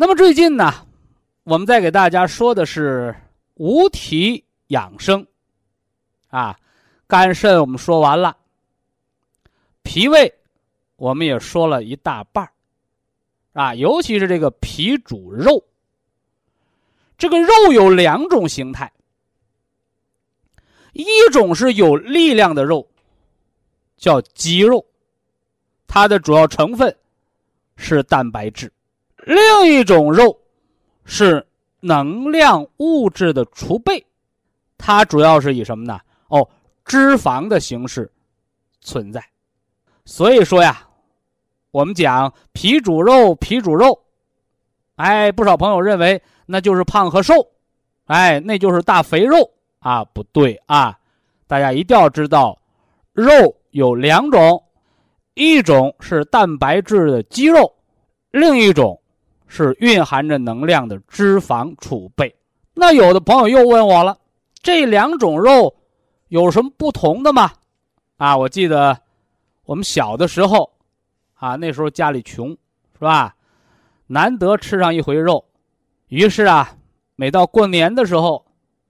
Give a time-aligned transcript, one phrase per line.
[0.00, 0.86] 那么最近呢，
[1.42, 3.12] 我们再给大家说的是
[3.54, 5.26] 五体养生，
[6.28, 6.56] 啊，
[7.08, 8.36] 肝肾我们说完了，
[9.82, 10.32] 脾胃
[10.94, 12.48] 我们也说了一大半
[13.54, 15.64] 啊，尤其是这个脾主肉，
[17.18, 18.92] 这个肉有两种形态，
[20.92, 22.88] 一种是有力量的肉，
[23.96, 24.86] 叫肌肉，
[25.88, 26.96] 它的主要成分
[27.74, 28.72] 是蛋白质。
[29.28, 30.34] 另一种肉
[31.04, 31.46] 是
[31.80, 34.02] 能量物质的储备，
[34.78, 36.00] 它主要是以什么呢？
[36.28, 36.48] 哦，
[36.82, 38.10] 脂肪的形式
[38.80, 39.22] 存在。
[40.06, 40.88] 所以说呀，
[41.72, 44.00] 我们讲脾主肉，脾主肉，
[44.96, 47.34] 哎，不少朋友认为那就是胖和瘦，
[48.06, 49.50] 哎，那就是大肥肉
[49.80, 50.98] 啊，不对啊！
[51.46, 52.58] 大家一定要知道，
[53.12, 54.64] 肉有两种，
[55.34, 57.70] 一种是蛋白质的肌肉，
[58.30, 58.98] 另一种。
[59.48, 62.32] 是蕴含着能量的脂肪储备。
[62.74, 64.16] 那有的朋友又问我了，
[64.62, 65.74] 这两种肉
[66.28, 67.50] 有什么不同的吗？
[68.18, 68.96] 啊，我记得
[69.64, 70.70] 我们小的时候，
[71.34, 73.34] 啊，那时候家里穷，是吧？
[74.06, 75.44] 难得吃上一回肉，
[76.08, 76.70] 于是啊，
[77.16, 78.44] 每到过年的时候，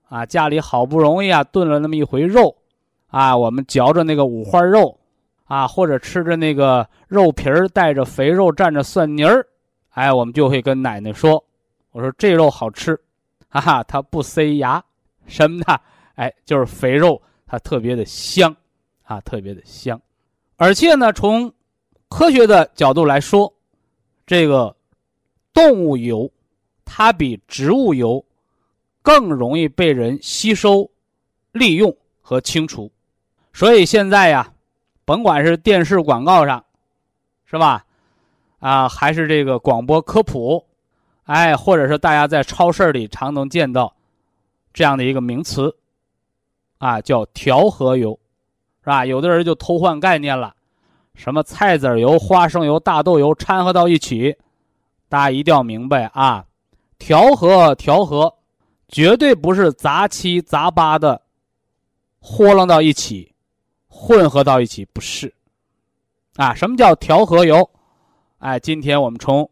[0.07, 2.55] 啊，家里好不容易啊炖了那么一回肉，
[3.07, 4.97] 啊，我们嚼着那个五花肉，
[5.45, 9.45] 啊，或者吃着那个肉皮儿带着肥肉蘸着蒜泥儿，
[9.99, 11.43] 哎，我们就会跟奶奶说
[11.91, 12.97] ：“我说这肉好吃，
[13.49, 14.81] 哈哈，它不塞牙，
[15.27, 15.77] 什么呢？
[16.15, 18.55] 哎，就是肥肉，它特别的香，
[19.03, 20.01] 啊，特别的香。
[20.55, 21.53] 而且呢，从
[22.07, 23.53] 科学的角度来说，
[24.25, 24.73] 这个
[25.53, 26.31] 动物油，
[26.85, 28.25] 它比植物油
[29.01, 30.89] 更容易被人吸收、
[31.51, 32.89] 利用和清除。
[33.51, 34.49] 所以现在呀。”
[35.03, 36.63] 甭管是电视广告上，
[37.45, 37.83] 是吧？
[38.59, 40.65] 啊，还是这个广播科普，
[41.23, 43.93] 哎，或者是大家在超市里常能见到
[44.73, 45.75] 这样的一个名词，
[46.77, 48.19] 啊，叫调和油，
[48.81, 49.05] 是吧？
[49.05, 50.53] 有的人就偷换概念了，
[51.15, 54.35] 什么菜籽油、花生油、大豆油掺和到一起，
[55.07, 56.45] 大家一定要明白啊，
[56.97, 58.33] 调和调和，
[58.87, 61.21] 绝对不是杂七杂八的
[62.19, 63.27] 豁楞到一起。
[63.91, 65.33] 混合到一起不是，
[66.37, 67.69] 啊，什么叫调和油？
[68.39, 69.49] 哎，今天我们从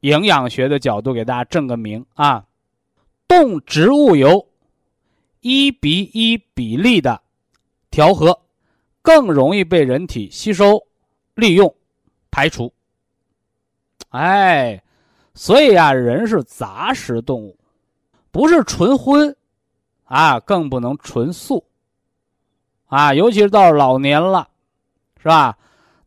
[0.00, 2.44] 营养学的角度给大家证个名啊，
[3.26, 4.46] 动植物油
[5.40, 7.22] 一比一比例的
[7.90, 8.38] 调和，
[9.00, 10.86] 更容易被人体吸收、
[11.34, 11.74] 利用、
[12.30, 12.70] 排除。
[14.10, 14.82] 哎，
[15.32, 17.58] 所以啊，人是杂食动物，
[18.30, 19.34] 不是纯荤，
[20.04, 21.64] 啊，更不能纯素。
[22.84, 24.46] 啊，尤其是到老年了，
[25.16, 25.56] 是吧？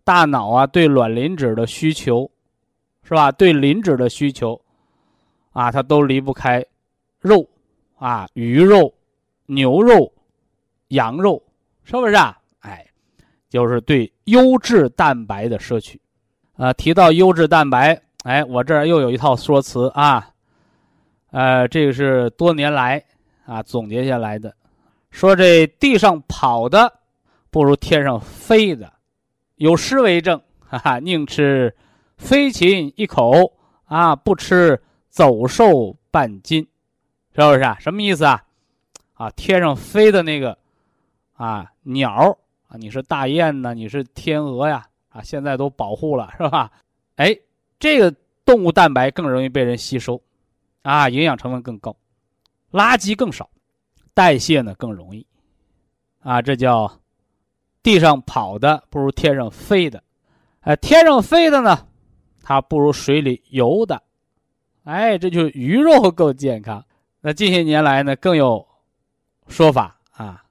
[0.03, 2.29] 大脑啊，对卵磷脂的需求，
[3.03, 3.31] 是吧？
[3.31, 4.59] 对磷脂的需求，
[5.51, 6.65] 啊，它都离不开
[7.19, 7.47] 肉，
[7.97, 8.93] 啊，鱼肉、
[9.45, 10.11] 牛肉、
[10.89, 11.41] 羊肉，
[11.83, 12.37] 是不是啊？
[12.59, 12.85] 哎，
[13.49, 15.99] 就是对优质蛋白的摄取。
[16.55, 20.29] 啊，提到优质蛋白，哎，我这儿又有一套说辞啊，
[21.31, 23.03] 呃，这个是多年来
[23.45, 24.53] 啊总结下来的。
[25.09, 26.93] 说这地上跑的
[27.49, 28.92] 不如天上飞的，
[29.63, 31.73] 有诗为证， 哈哈，宁吃
[32.17, 33.53] 飞禽一口
[33.85, 36.67] 啊，不吃走兽半斤，
[37.33, 37.77] 是不是啊？
[37.79, 38.43] 什么意思啊？
[39.13, 40.57] 啊，天上飞的那个
[41.31, 42.37] 啊鸟
[42.67, 44.85] 啊，你是大雁呢，你是天鹅呀？
[45.07, 46.69] 啊，现在都保护了，是吧？
[47.15, 47.33] 哎，
[47.79, 48.13] 这个
[48.43, 50.21] 动物蛋白更容易被人吸收，
[50.81, 51.95] 啊，营养成分更高，
[52.73, 53.49] 垃圾更少。
[54.13, 55.25] 代谢呢更容易，
[56.19, 56.99] 啊，这叫
[57.83, 60.01] 地上跑的不如天上飞的，
[60.61, 61.85] 哎，天上飞的呢，
[62.41, 64.01] 它不如水里游的，
[64.85, 66.83] 哎，这就是鱼肉够健康。
[67.21, 68.65] 那近些年来呢，更有
[69.47, 70.41] 说法啊，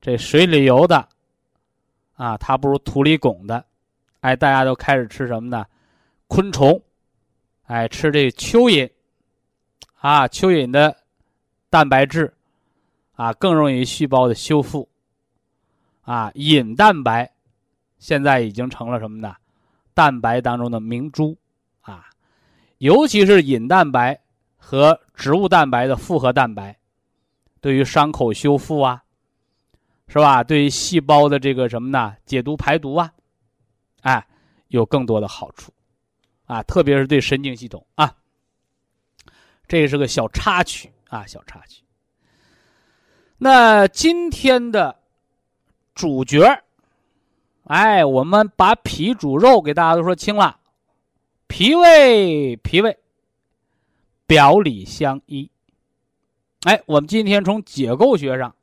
[0.00, 1.08] 这水里游的，
[2.16, 3.64] 啊，它不如土里拱的，
[4.20, 5.64] 哎，大家都开始吃什么呢？
[6.26, 6.82] 昆虫，
[7.66, 8.90] 哎，吃这蚯蚓，
[10.00, 10.96] 啊，蚯蚓的
[11.70, 12.34] 蛋白质。
[13.16, 14.88] 啊，更容易细胞的修复。
[16.10, 17.30] 啊，隐蛋白
[18.00, 19.36] 现在已经成了什么呢？
[19.94, 21.38] 蛋白当中的明珠
[21.82, 22.10] 啊，
[22.78, 24.20] 尤其是隐蛋白
[24.56, 26.76] 和植物蛋白的复合蛋白，
[27.60, 29.04] 对于伤口修复啊，
[30.08, 30.42] 是吧？
[30.42, 32.16] 对于细胞的这个什么呢？
[32.26, 33.12] 解毒排毒啊，
[34.00, 34.26] 哎，
[34.66, 35.72] 有更多的好处
[36.46, 38.12] 啊，特别是对神经系统啊。
[39.68, 41.84] 这是个小插曲啊，小插曲。
[43.38, 44.99] 那今天的
[46.00, 46.62] 主角
[47.64, 50.58] 哎，我们把脾主肉给大家都说清了，
[51.46, 52.98] 脾胃脾胃
[54.26, 55.50] 表里相依。
[56.62, 58.54] 哎，我们今天从解构学上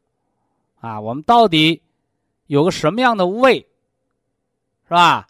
[0.82, 1.79] 啊，我们到底
[2.48, 3.60] 有个什么样的胃，
[4.88, 5.27] 是吧？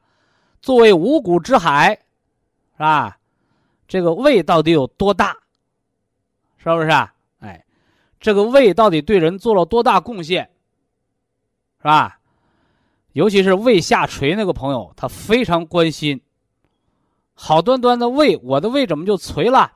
[0.61, 1.93] 作为五谷之海，
[2.77, 3.19] 是吧？
[3.85, 5.35] 这个胃到底有多大？
[6.57, 7.13] 是不是啊？
[7.39, 7.65] 哎
[8.17, 10.49] 这个胃到底对人做了多大贡献，
[11.77, 12.19] 是吧？
[13.13, 16.21] 尤其是胃下垂那个朋友，他非常关心。
[17.33, 19.73] 好端端的胃，我的胃怎么就垂了？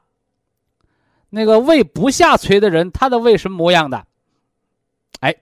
[1.29, 4.05] 那个胃不下垂的人，他的胃什么模样的？
[5.22, 5.36] 哎，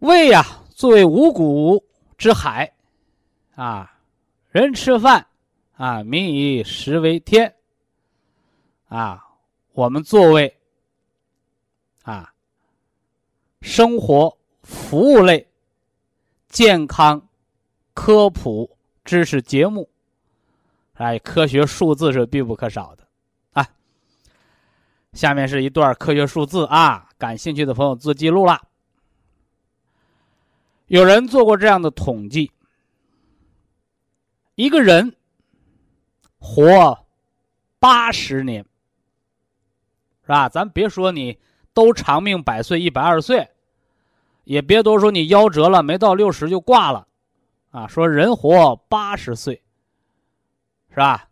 [0.00, 1.84] 胃呀，作为五谷
[2.18, 2.72] 之海，
[3.54, 3.98] 啊，
[4.50, 5.26] 人吃饭
[5.76, 7.54] 啊，民以食为天，
[8.88, 9.26] 啊。
[9.72, 10.58] 我们作为
[12.02, 12.34] 啊，
[13.60, 15.46] 生活服务类
[16.48, 17.28] 健康
[17.92, 19.88] 科普知识节目，
[20.94, 23.06] 哎，科学数字是必不可少的
[23.52, 23.68] 啊。
[25.12, 28.60] 下面是一段科学数字啊，感兴趣的朋友做记录了。
[30.86, 32.50] 有人做过这样的统计：
[34.54, 35.14] 一个人
[36.38, 37.06] 活
[37.78, 38.64] 八十年。
[40.22, 40.48] 是吧？
[40.48, 41.36] 咱别说你
[41.72, 43.48] 都长命百岁、一百二十岁，
[44.44, 47.06] 也别都说你夭折了，没到六十就挂了，
[47.70, 49.62] 啊，说人活八十岁，
[50.90, 51.28] 是吧？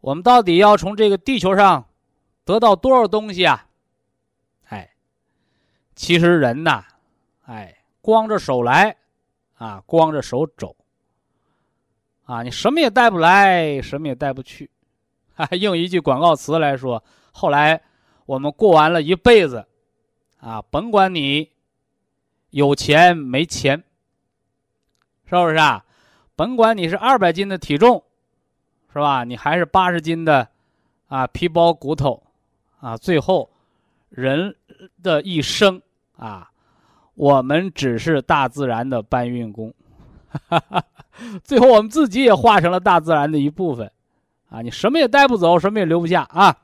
[0.00, 1.84] 我们到底要从这个地球上
[2.44, 3.66] 得到多少东西啊？
[4.68, 4.90] 哎，
[5.96, 6.84] 其实人呐，
[7.46, 8.96] 哎，光着手来，
[9.56, 10.76] 啊，光着手走，
[12.24, 14.70] 啊，你什么也带不来，什么也带不去。
[15.34, 17.80] 还 用一句广告词来说，后来
[18.28, 19.64] 我们过完了一辈子，
[20.38, 21.48] 啊，甭管你
[22.50, 23.82] 有钱没钱，
[25.24, 25.82] 是不是啊？
[26.36, 28.04] 甭管你是二百斤的体重。
[28.90, 29.22] 是吧？
[29.22, 30.48] 你还是八十斤的，
[31.08, 32.22] 啊，皮包骨头，
[32.80, 33.48] 啊，最后，
[34.08, 34.56] 人
[35.02, 35.80] 的一生
[36.16, 36.50] 啊，
[37.14, 39.72] 我们只是大自然的搬运工，
[41.44, 43.92] 最后我们自己也化成了大自然的一部分，
[44.48, 46.56] 啊，你什么也带不走，什么也留不下啊。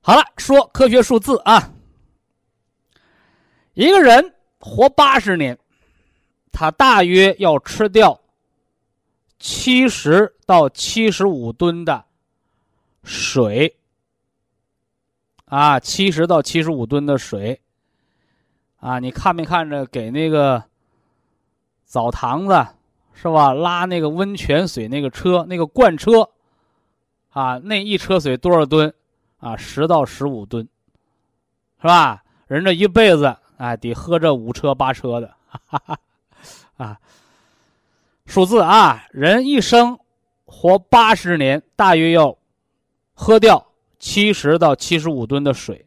[0.00, 1.72] 好了，说科学数字啊，
[3.74, 5.58] 一个人活八十年，
[6.50, 8.20] 他大约要吃掉。
[9.38, 12.04] 七十到七十五吨的
[13.04, 13.76] 水
[15.44, 17.60] 啊，七十到七十五吨的水
[18.80, 20.64] 啊，你看没看着给那个
[21.84, 22.66] 澡堂子
[23.14, 23.52] 是吧？
[23.52, 26.28] 拉那个温泉水那个车，那个罐车
[27.30, 28.92] 啊，那一车水多少吨
[29.38, 29.56] 啊？
[29.56, 30.68] 十到十五吨，
[31.80, 32.22] 是吧？
[32.46, 35.98] 人这一辈子啊，得喝这五车八车的，哈 哈
[36.76, 37.00] 啊。
[38.26, 39.98] 数字啊，人一生
[40.44, 42.36] 活八十年，大约要
[43.14, 45.86] 喝掉七十到七十五吨的水，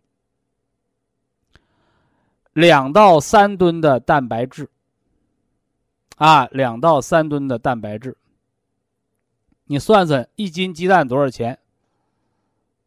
[2.54, 4.70] 两到三吨的蛋白质。
[6.18, 8.16] 啊，两到三吨的蛋白质，
[9.66, 11.58] 你算算一斤鸡蛋多少钱？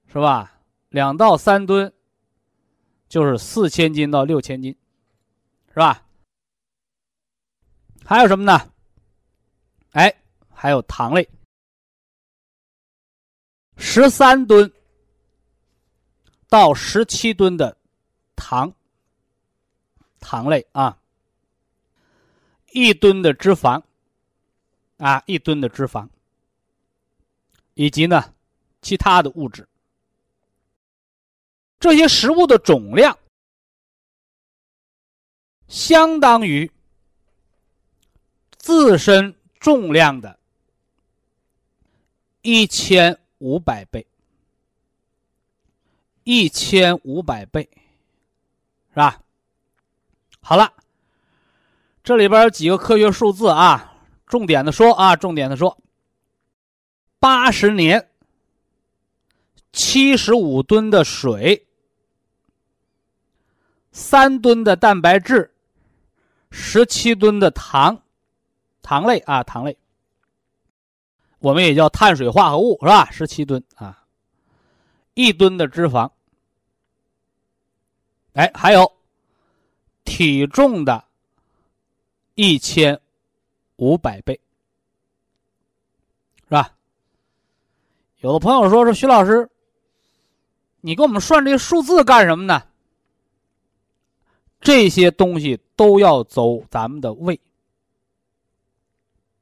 [0.07, 0.54] 是吧？
[0.95, 1.93] 两到三吨
[3.09, 4.73] 就是四千斤到六千斤，
[5.71, 6.07] 是吧？
[8.05, 8.71] 还有什么呢？
[9.91, 11.29] 哎，还有糖类，
[13.77, 14.73] 十三吨
[16.49, 17.77] 到十七吨的
[18.37, 18.73] 糖，
[20.21, 20.97] 糖类啊，
[22.71, 23.83] 一吨的脂肪，
[24.99, 26.09] 啊，一吨的脂肪，
[27.75, 28.33] 以及呢，
[28.81, 29.69] 其他的物质，
[31.85, 33.19] 这些食物的总量，
[35.69, 36.71] 相当于
[38.57, 39.37] 自身。
[39.61, 40.39] 重量的
[42.43, 44.07] 一千五百倍，
[46.23, 47.67] 一千五百倍，
[48.91, 49.23] 是吧？
[50.41, 50.71] 好了，
[52.03, 55.79] 这里边有几个科学数字啊，重点的说啊，重点的说，
[57.19, 58.11] 八十年，
[59.73, 61.67] 七十五吨的水，
[63.95, 65.55] 三吨的蛋白质，
[66.51, 68.03] 十七吨的糖。
[68.83, 69.75] 糖类啊，糖类，
[71.39, 73.11] 我们也叫碳水化合物，是吧？
[73.11, 74.05] 十七吨啊，
[75.15, 76.11] 一吨的脂肪，
[78.35, 78.93] 哎，还有
[80.05, 81.03] 体重的
[82.35, 83.01] 一千
[83.77, 84.39] 五百倍，
[86.43, 86.75] 是吧？
[88.19, 89.49] 有的朋友说说徐老师，
[90.83, 92.63] 你给我们算这些数字干什么呢？
[94.65, 97.39] 这些东西都要走咱们的胃。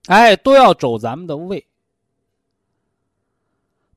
[0.07, 1.65] 哎，都要走咱们的胃。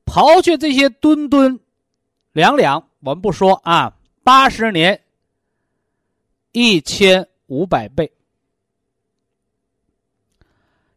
[0.04, 1.58] 刨去这些吨吨、
[2.32, 3.92] 两两，我们不说啊。
[4.22, 5.00] 八十年，
[6.52, 8.10] 一千五百倍，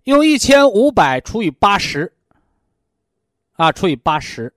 [0.04, 2.12] 用一千五百除以八十，
[3.54, 4.54] 啊，除以八十，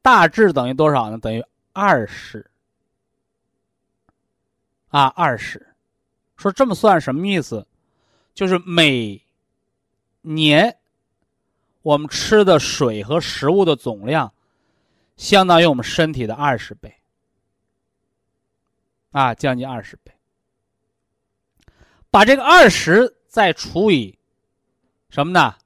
[0.00, 1.18] 大致等于多少呢？
[1.18, 2.47] 等于二十。
[4.88, 5.74] 啊，二十。
[6.36, 7.66] 说这么算什么意思？
[8.34, 9.20] 就是每
[10.20, 10.78] 年
[11.82, 14.32] 我们吃的水和食物的总量，
[15.16, 16.94] 相当于我们身体的二十倍，
[19.10, 20.12] 啊，将近二十倍。
[22.10, 24.18] 把这个二十再除以
[25.10, 25.56] 什么呢？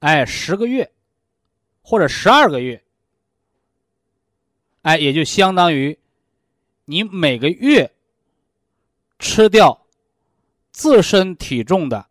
[0.00, 0.92] 哎，十个月
[1.80, 2.82] 或者十二个月，
[4.82, 5.98] 哎，也就相当于
[6.84, 7.92] 你每个月
[9.18, 9.82] 吃掉。
[10.72, 12.06] 自身体重的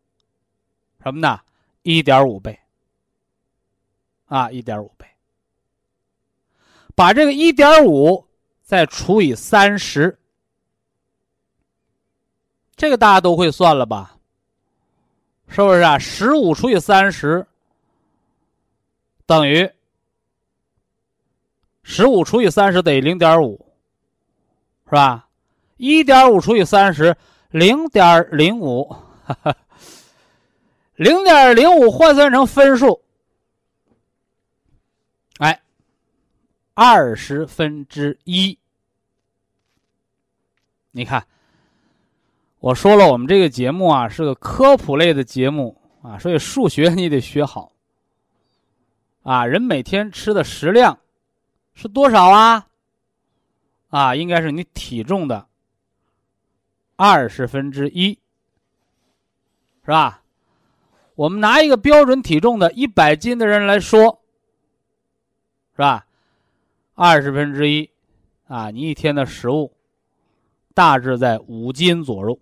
[1.03, 1.39] 什么呢？
[1.83, 2.59] 一点五倍
[4.25, 5.05] 啊，一点五倍。
[6.95, 8.27] 把这个一点五
[8.63, 10.17] 再除以三十，
[12.75, 14.17] 这个大家都会算了吧？
[15.47, 15.99] 是不是啊？
[15.99, 17.45] 十五除以三十
[19.27, 19.71] 等于
[21.83, 23.63] 十五除以三十等于零点五，
[24.85, 25.29] 是吧？
[25.77, 27.15] 一点五除以三十，
[27.51, 28.95] 零点零五，
[30.95, 33.01] 零点零五换算成分数，
[35.39, 35.61] 哎，
[36.73, 38.57] 二十分之一。
[40.91, 41.27] 你看，
[42.59, 47.71] 我说了，我们这个节目啊是个科普类的节目啊，所以数学你得学好。
[49.23, 50.97] 啊，人每天吃的食量
[51.73, 52.67] 是多少啊？
[53.89, 55.45] 啊，应该是你体重的
[56.95, 58.19] 二十分之一，
[59.83, 60.23] 是吧？
[61.15, 64.21] 我们拿一个标准体重的一百斤的人来说，
[65.71, 66.05] 是吧？
[66.93, 67.89] 二十分之一，
[68.47, 69.75] 啊，你一天的食物
[70.73, 72.39] 大致在五斤左右，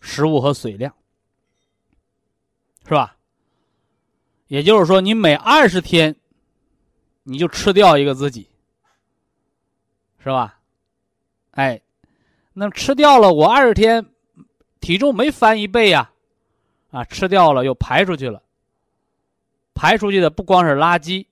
[0.00, 0.94] 食物和水量，
[2.84, 3.16] 是吧？
[4.46, 6.14] 也就是说，你每二十天，
[7.24, 8.48] 你就吃掉一个自己，
[10.18, 10.60] 是吧？
[11.52, 11.80] 哎，
[12.54, 14.06] 那吃掉了，我二十天
[14.80, 16.10] 体重没翻一倍呀，
[16.90, 18.42] 啊，吃掉了又排出去了，
[19.74, 21.26] 排出去的不光是垃圾，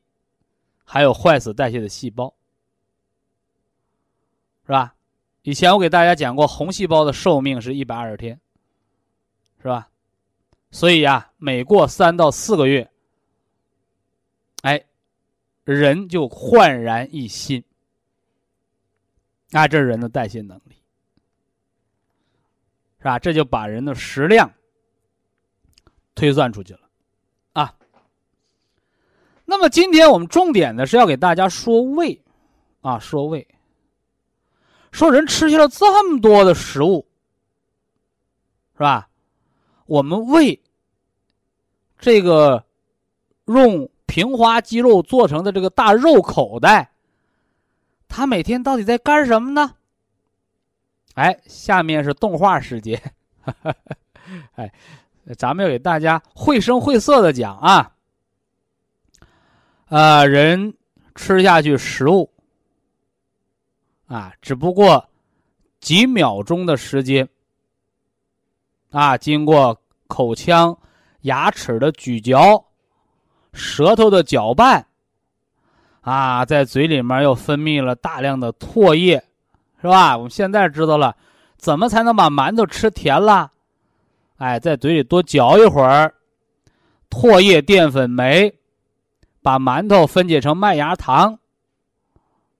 [0.85, 2.35] 还有坏死代谢的细胞，
[4.67, 4.95] 是吧？
[5.43, 8.41] 以前我给大家讲过，红细胞的寿命是一百二十天，
[9.61, 9.89] 是吧？
[10.73, 12.91] 所以呀，每过三到四个月。
[14.63, 14.85] 哎，
[15.65, 17.63] 人就焕然一新，
[19.53, 20.82] 啊，这是人的代谢能力，
[23.03, 23.19] 是吧？
[23.19, 24.49] 这就把人的食量
[26.15, 26.81] 推算出去了，
[27.53, 27.75] 啊。
[29.45, 32.17] 那么今天我们重点的是要给大家说胃，
[32.81, 33.45] 啊，说胃，
[34.93, 37.05] 说人吃下了这么多的食物，
[38.75, 39.09] 是吧？
[39.87, 40.63] 我们胃
[41.99, 42.65] 这个
[43.47, 43.89] 用。
[44.05, 46.93] 平滑肌肉做成的这个大肉口袋，
[48.09, 49.75] 它每天到底在干什么呢？
[51.15, 53.01] 哎，下面是动画时间，
[54.57, 54.73] 哎，
[55.37, 57.93] 咱们要给大家绘声绘色的讲啊。
[59.87, 60.75] 啊，人
[61.15, 62.33] 吃下去食物
[64.07, 65.09] 啊，只不过
[65.81, 67.29] 几秒钟的时间
[68.91, 70.79] 啊，经过口腔、
[71.23, 72.65] 牙齿的咀嚼。
[73.53, 74.87] 舌头的搅拌，
[76.01, 79.23] 啊，在嘴里面又分泌了大量的唾液，
[79.83, 80.17] 是吧？
[80.17, 81.17] 我们现在知道了，
[81.57, 83.51] 怎么才能把馒头吃甜了？
[84.39, 86.15] 哎，在嘴里多嚼一会儿，
[87.11, 88.55] 唾液淀粉酶
[89.43, 91.37] 把馒头分解成麦芽糖，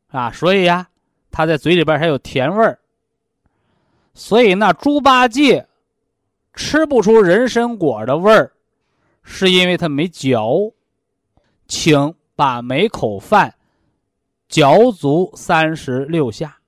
[0.09, 0.89] 啊，所以呀，
[1.31, 2.79] 它在嘴里边还有甜味儿。
[4.15, 5.67] 所以那猪八戒
[6.53, 8.53] 吃不出人参果的味儿，
[9.23, 10.73] 是因为他没嚼。
[11.69, 13.55] 请把每口饭
[14.47, 16.59] 嚼足三十六下。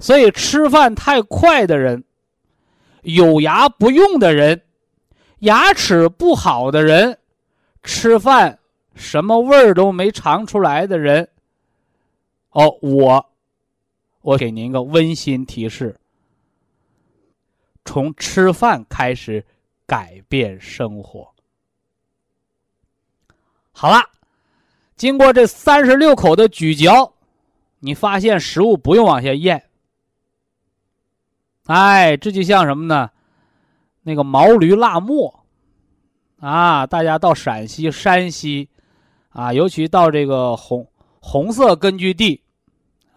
[0.00, 2.02] 所以吃饭太快的人，
[3.02, 4.62] 有牙不用的人，
[5.40, 7.18] 牙齿不好的人，
[7.82, 8.58] 吃饭
[8.94, 11.28] 什么味儿都没尝出来的人，
[12.50, 13.30] 哦，我，
[14.22, 15.94] 我给您一个温馨提示：
[17.84, 19.44] 从吃饭开始
[19.86, 21.30] 改变生活。
[23.70, 24.02] 好了，
[24.96, 27.12] 经过这三十六口的咀嚼，
[27.80, 29.62] 你发现食物不用往下咽。
[31.66, 33.10] 哎，这就像什么呢？
[34.02, 35.44] 那个毛驴辣末
[36.40, 36.86] 啊！
[36.86, 38.68] 大家到陕西、山西
[39.28, 40.86] 啊，尤其到这个红
[41.20, 42.42] 红色根据地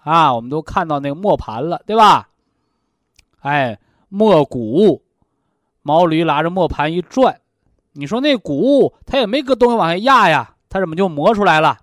[0.03, 2.29] 啊，我们都看到那个磨盘了，对吧？
[3.39, 3.79] 哎，
[4.09, 5.01] 磨谷，
[5.81, 7.39] 毛驴拉着磨盘一转，
[7.93, 10.55] 你说那谷它也没搁东西往下压呀？
[10.67, 11.79] 它怎么就磨出来了？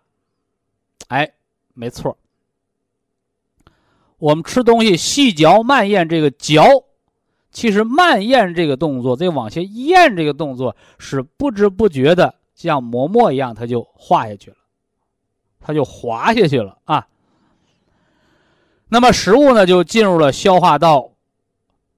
[1.08, 1.32] 哎，
[1.72, 2.16] 没错。
[4.20, 6.62] 我们吃东西细嚼慢咽，这个嚼，
[7.50, 14.56] 其实慢咽这个动作，这往下咽这个动作是不知不觉的，像磨墨一样，它就化下去了，
[15.58, 17.08] 它就滑下去了啊。
[18.90, 21.10] 那么食物呢，就进入了消化道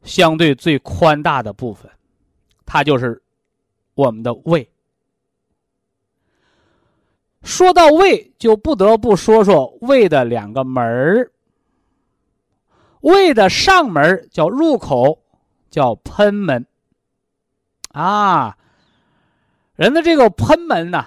[0.05, 1.91] 相对最宽大的部分，
[2.65, 3.21] 它就是
[3.95, 4.69] 我们的胃。
[7.43, 11.32] 说到胃，就不得不说说胃的两个门儿。
[13.03, 15.23] 胃的上门叫入口，
[15.71, 16.67] 叫喷门。
[17.93, 18.57] 啊，
[19.77, 21.07] 人的这个喷门呢，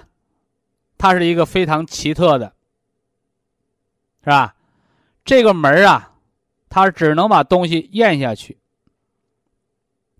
[0.96, 2.54] 它是一个非常奇特的，
[4.22, 4.54] 是吧？
[5.24, 6.12] 这个门啊，
[6.68, 8.58] 它只能把东西咽下去。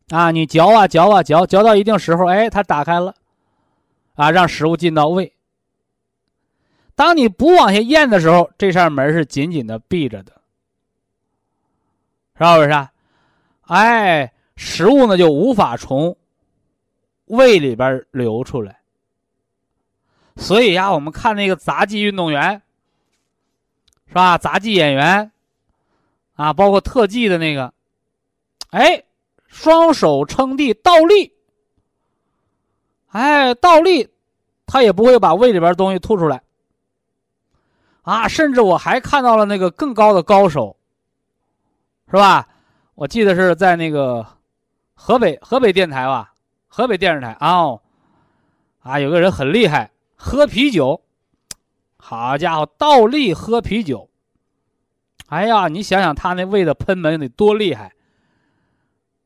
[0.08, 3.14] 啊，你嚼啊嚼啊嚼，嚼到一定时候，哎，它打开了，
[4.14, 5.32] 啊，让食物进到胃。
[6.94, 10.35] 当你不往下咽的时候，这扇门是紧紧的闭着的，
[12.38, 12.70] 是不是？
[12.70, 12.92] 啊？
[13.62, 16.16] 哎，食物呢就无法从
[17.26, 18.78] 胃里边流出来。
[20.36, 22.60] 所以呀，我们看那个杂技运动员，
[24.06, 24.36] 是吧？
[24.36, 25.32] 杂技演员，
[26.34, 27.72] 啊，包括特技的那个，
[28.70, 29.02] 哎，
[29.48, 31.32] 双手撑地倒立，
[33.08, 34.10] 哎，倒立，
[34.66, 36.42] 他也不会把胃里边东西吐出来。
[38.02, 40.76] 啊，甚至我还看到了那个更高的高手，
[42.08, 42.46] 是吧？
[42.94, 44.26] 我记得是在那个
[44.94, 46.32] 河北河北电台吧，
[46.68, 47.78] 河北电视台啊，
[48.80, 49.90] 啊，有个人很厉害。
[50.14, 51.02] 喝啤酒，
[51.98, 54.08] 好家伙，倒立喝啤酒。
[55.28, 57.92] 哎呀，你想想他那胃的喷门得多厉害，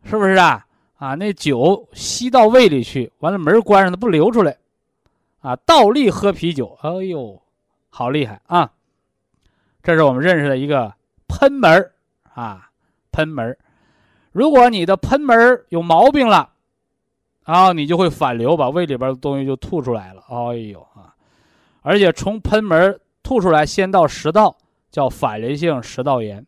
[0.02, 0.66] 是不是啊？
[0.96, 4.56] 啊，那酒吸到胃里去，完了门关上，它不流出来。
[5.40, 7.40] 啊，倒立喝啤酒，哎呦，
[7.88, 8.72] 好厉害啊！
[9.82, 10.94] 这是我们认识的一个
[11.28, 11.92] 喷门
[12.34, 12.69] 啊，
[13.12, 13.56] 喷门
[14.32, 16.50] 如果你的喷门有毛病了。
[17.42, 20.22] 然后你就会反流，把胃里边的东西就吐出来了。
[20.28, 21.12] 哎呦啊！
[21.82, 24.56] 而且从喷门吐出来，先到食道，
[24.90, 26.46] 叫反流性食道炎。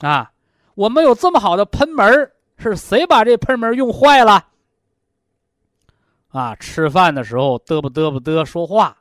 [0.00, 0.30] 啊，
[0.74, 4.48] 我们有这么好的喷门，是谁把这喷门用坏了？
[6.28, 8.98] 啊，吃饭的时候嘚啵嘚啵嘚说话，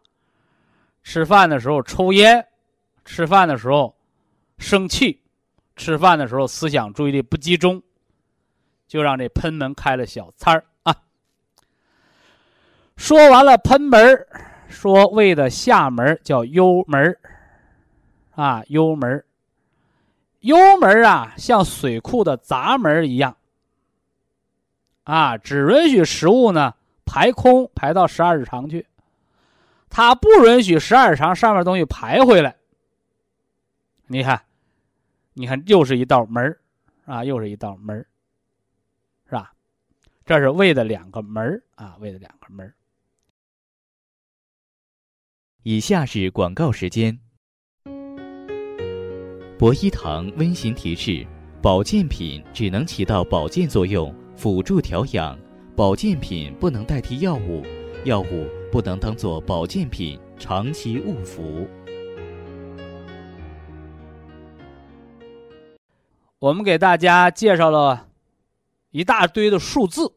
[1.03, 2.47] 吃饭的时候抽烟，
[3.03, 3.93] 吃饭的时候
[4.59, 5.19] 生气，
[5.75, 7.81] 吃饭的时候思想注意力不集中。
[8.87, 10.95] 就让这喷门开了小差儿啊！
[12.95, 14.27] 说完了喷门
[14.69, 17.17] 说胃的下门叫幽门
[18.35, 19.25] 啊，幽门
[20.41, 23.35] 幽门啊，像水库的闸门一样
[25.03, 28.85] 啊，只允许食物呢排空排到十二指肠去，
[29.89, 32.55] 它不允许十二指肠上面东西排回来。
[34.05, 34.43] 你看，
[35.37, 36.61] 你看，又是一道门儿
[37.03, 38.07] 啊，又是一道门儿，
[39.25, 39.53] 是吧
[40.25, 42.73] 这是胃的两个门儿啊，胃的两个门儿
[45.63, 47.19] 以下是广告时间。
[49.59, 51.27] 博一堂温馨提示：
[51.61, 55.37] 保健品只能起到保健作用，辅助调养；
[55.75, 57.61] 保健品不能代替药物，
[58.05, 61.67] 药物不能当做保健品长期误服。
[66.45, 68.07] 我们给大家介绍了。
[68.91, 70.13] 一大堆的数字，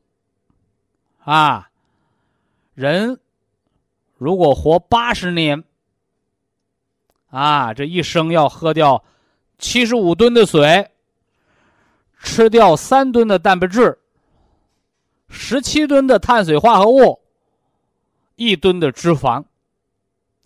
[1.24, 1.70] 啊，
[2.74, 3.18] 人
[4.18, 5.64] 如果活八十年，
[7.30, 9.02] 啊，这一生要喝掉
[9.56, 10.90] 七十五吨的水，
[12.18, 13.98] 吃掉三吨的蛋白质，
[15.30, 17.22] 十七吨的碳水化合物，
[18.36, 19.42] 一吨的脂肪。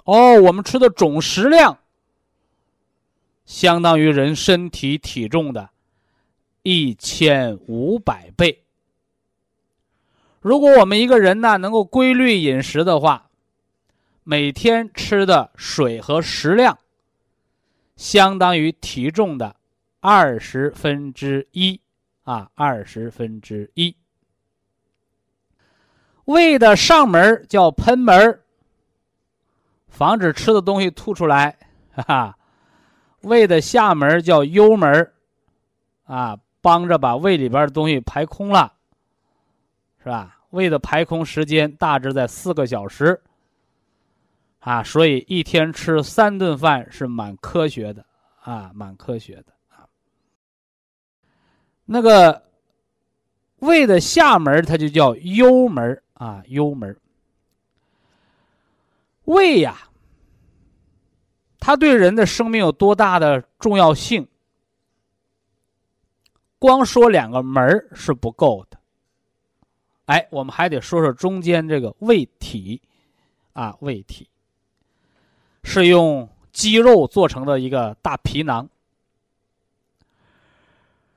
[0.05, 1.77] 哦，我们吃的总食量，
[3.45, 5.71] 相当于人身体体重的。
[6.63, 8.65] 一千五百倍。
[10.41, 13.31] 如果我们一个人呢能够规律饮食的话，
[14.25, 16.79] 每天吃的水和食量，
[17.97, 19.57] 相当于体重的
[20.01, 21.81] 二十分之一
[22.23, 23.97] 啊，二十分之一。
[26.25, 28.41] 胃的上门叫喷门，
[29.89, 31.59] 防止吃的东西吐出来，
[31.91, 32.39] 哈哈。
[33.23, 35.13] 胃的下门叫幽门，
[36.05, 36.39] 啊。
[36.63, 38.73] 帮着把胃里边的东西排空了，
[39.99, 40.39] 是吧？
[40.51, 43.21] 胃的排空时间大致在四个小时，
[44.61, 48.05] 啊，所以一天吃三顿饭是蛮科学的，
[48.43, 49.89] 啊，蛮科学的啊。
[51.85, 52.43] 那个
[53.61, 56.95] 胃的下门它就叫幽门啊，幽门。
[59.25, 59.79] 胃呀，
[61.59, 64.29] 它对人的生命有多大的重要性？
[66.63, 68.79] 光说两个门是不够的，
[70.05, 72.81] 哎，我们还得说说中间这个胃体，
[73.53, 74.31] 啊，胃体
[75.65, 78.71] 是用肌肉做成的一个大皮囊。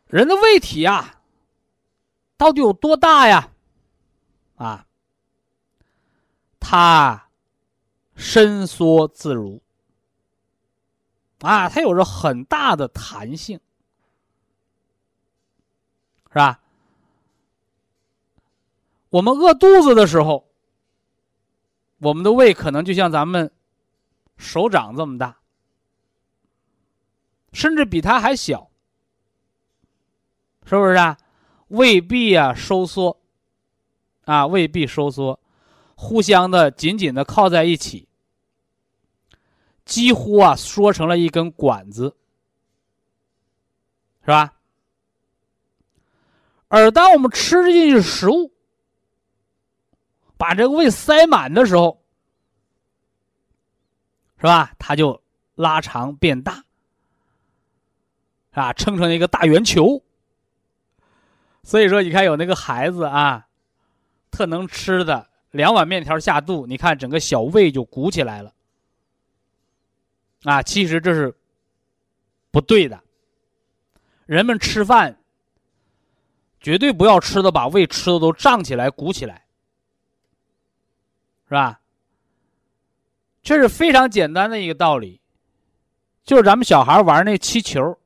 [0.08, 1.21] 人的胃体啊，
[2.38, 3.51] 到底有多大呀？
[4.55, 4.88] 啊，
[6.60, 7.29] 它
[8.15, 9.62] 伸缩自如，
[11.41, 13.60] 啊，它有着很大的弹性。
[16.36, 16.60] 是吧？
[19.10, 20.45] 我们饿肚子的时候，
[22.00, 23.50] 我们的胃可能就像咱们
[24.36, 25.38] 手掌这么大，
[27.54, 28.69] 甚至比它还小，
[30.65, 31.17] 是不是啊？
[31.69, 33.17] 胃壁啊收缩，
[34.26, 35.39] 啊，胃壁收缩，
[35.95, 38.10] 互相的紧紧的靠在一起，
[39.86, 42.13] 几乎啊缩成了一根管子。
[44.19, 44.54] 是吧？
[46.77, 48.51] 而当我们吃进去食物，
[50.35, 52.03] 把这个胃塞满的时候，
[54.35, 54.73] 是吧？
[54.77, 55.23] 它就
[55.55, 56.65] 拉长变大，
[58.51, 60.03] 啊，撑成一个大圆球。
[61.63, 63.47] 所以说，你看有那个孩子啊，
[64.29, 68.53] 特能吃的，两碗面条下肚，你看整个小胃就鼓起来了。
[70.43, 71.33] 啊，其实这是
[72.51, 73.01] 不对的。
[74.25, 75.17] 人们吃饭
[76.65, 79.45] 绝对不要吃的把胃吃的都胀起来、鼓起来，
[81.47, 81.80] 是吧？
[83.43, 85.21] 这是非常简单的一个道理，
[86.23, 87.99] 就是咱们小孩玩那气球，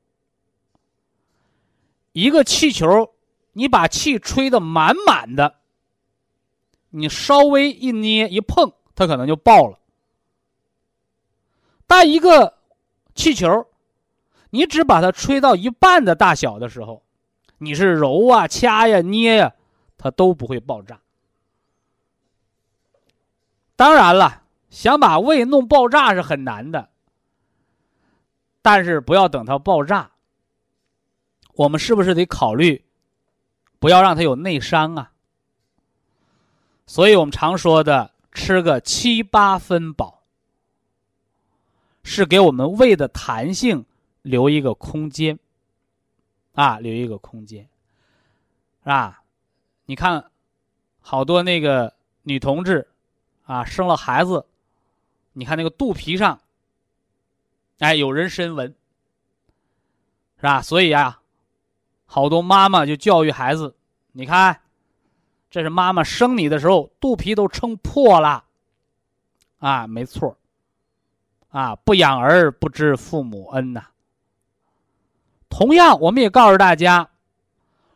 [2.12, 3.13] 一个气球，
[3.54, 5.56] 你把气吹得满满的，
[6.89, 9.80] 你稍微一捏一碰，它可能就爆了。
[11.88, 12.58] 但一个
[13.15, 13.65] 气球，
[14.50, 17.02] 你只把它吹到一半的大小的时候，
[17.60, 19.54] 你是揉啊、掐呀、捏呀，
[19.98, 21.00] 它都不会爆炸。
[23.76, 26.89] 当然了，想把胃弄爆炸是很难的，
[28.62, 30.12] 但是不要等它爆炸。
[31.54, 32.84] 我们是不是得考虑，
[33.80, 35.12] 不要让它有内伤啊？
[36.86, 40.24] 所以我们常说的吃个七八分饱。
[42.02, 43.86] 是给我们胃的弹性
[44.24, 45.38] 留一个空间，
[46.60, 47.63] 啊，留一个空间，
[48.84, 49.24] 是吧？
[49.86, 50.30] 你看，
[51.00, 51.93] 好多那个
[52.24, 52.86] 女同志，
[53.45, 54.45] 啊，生了孩子，
[55.32, 56.41] 你看那个肚皮上，
[57.78, 58.76] 哎，有人参纹，
[60.36, 60.62] 是吧？
[60.62, 61.22] 所以啊，
[62.06, 63.74] 好多妈妈就教育孩子，
[64.12, 64.60] 你看，
[65.50, 68.43] 这是妈妈生你的时候肚皮都撑破了，
[69.60, 70.36] 啊，没错。
[71.52, 73.88] 啊，不养儿不知父母恩呐。
[75.49, 77.09] 同样，我们也告诉大家，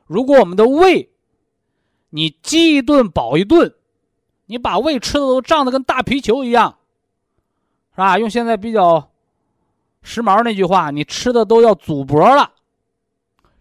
[0.08, 1.10] 如果我们的胃，
[2.10, 3.74] 你饥一顿饱一顿，
[4.48, 6.78] 你把胃吃的都胀得跟大皮球一样，
[7.92, 8.18] 是吧？
[8.20, 9.12] 用现在比较
[10.02, 12.52] 时髦那句话，你吃的都要阻脖了，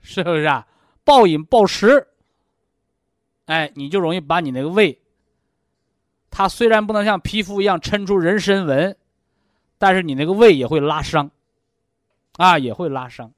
[0.01, 0.67] 是不是啊？
[1.05, 2.09] 暴饮暴食，
[3.47, 5.01] 哎，你就容易把你那个胃，
[6.31, 8.97] 它虽然不能像皮肤一样抻出人参纹。
[9.79, 11.29] 但是你那个胃也会拉伤，
[12.37, 13.33] 啊，也会拉伤。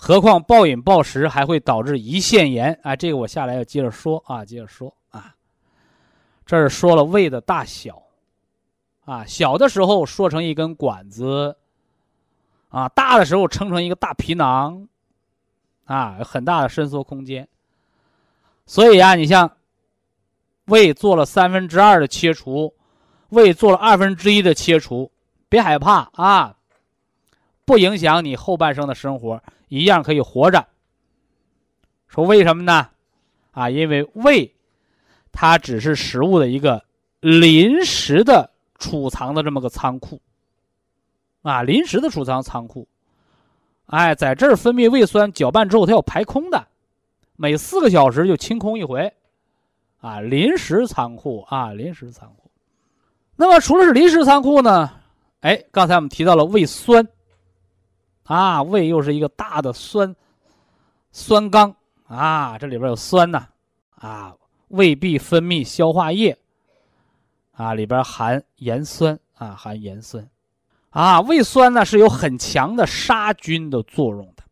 [0.00, 2.94] 何况暴饮暴食还会导致胰腺炎啊！
[2.94, 5.34] 这个我下来要接着说啊，接着说啊。
[6.46, 8.00] 这是说了胃的大小，
[9.04, 11.56] 啊，小的时候缩成一根管子，
[12.68, 14.86] 啊，大的时候撑成一个大皮囊，
[15.84, 17.46] 啊，有很大的伸缩空间。
[18.66, 19.50] 所以啊，你像
[20.66, 22.72] 胃做了三分之二的切除。
[23.30, 25.12] 胃做了二分之一的切除，
[25.50, 26.56] 别害怕啊，
[27.66, 30.66] 不影响你后半生的生活，一样可以活着。
[32.06, 32.88] 说为什么呢？
[33.52, 34.54] 啊，因为胃，
[35.32, 36.84] 它只是食物的一个
[37.20, 40.20] 临时的储藏的这么个仓库，
[41.42, 42.86] 啊，临时的储藏仓库，
[43.86, 46.66] 哎，在这儿分泌胃酸，搅拌之后它要排空的，
[47.36, 49.12] 每四个小时就清空一回，
[50.00, 52.50] 啊，临时仓库啊，临时仓库。
[53.34, 54.90] 那么，除了是临时仓库呢？
[55.40, 57.06] 哎，刚才我们提到了胃酸，
[58.28, 60.14] 啊，胃又是一个大的酸
[61.10, 61.74] 酸缸
[62.06, 63.46] 啊，这里边有酸呐，
[63.94, 64.34] 啊，
[64.68, 66.36] 胃壁分泌消化液，
[67.52, 70.28] 啊，里边含盐酸啊，含盐酸，
[70.90, 74.42] 啊，胃酸呢是有很强的杀菌的作用的，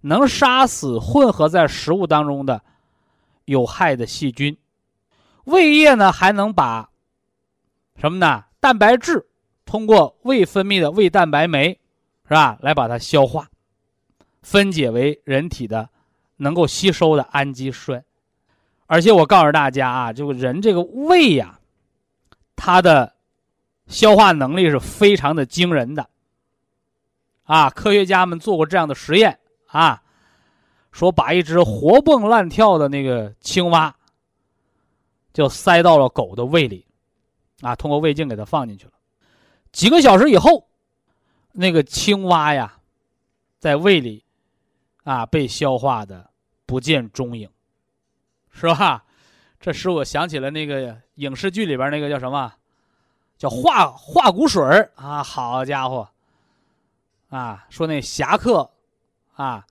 [0.00, 2.60] 能杀死混合在食物当中的
[3.44, 4.58] 有害的细菌，
[5.44, 6.90] 胃液呢还能把。
[7.98, 8.44] 什么呢？
[8.58, 9.26] 蛋白质
[9.64, 11.78] 通过胃分泌的胃蛋白酶，
[12.28, 12.58] 是吧？
[12.60, 13.48] 来把它消化，
[14.42, 15.88] 分解为人体的
[16.36, 18.04] 能够吸收的氨基酸。
[18.86, 21.58] 而且我告诉大家啊，就人这个胃呀，
[22.54, 23.14] 它的
[23.86, 26.08] 消化能力是非常的惊人的。
[27.44, 30.02] 啊，科学家们做过这样的实验啊，
[30.90, 33.94] 说把一只活蹦乱跳的那个青蛙，
[35.32, 36.84] 就塞到了狗的胃里。
[37.60, 38.92] 啊，通过胃镜给它放进去了，
[39.72, 40.68] 几个小时以后，
[41.58, 42.78] 那个青蛙呀，
[43.58, 44.22] 在胃里，
[45.04, 46.30] 啊，被消化的
[46.66, 47.48] 不见踪影，
[48.50, 49.02] 是吧？
[49.58, 52.52] 这使我想起了那个影视剧里边那个叫什么，
[53.38, 54.62] 叫化化骨水
[54.96, 55.22] 啊！
[55.22, 56.08] 好家伙，
[57.30, 58.70] 啊，说那侠客，
[59.34, 59.66] 啊，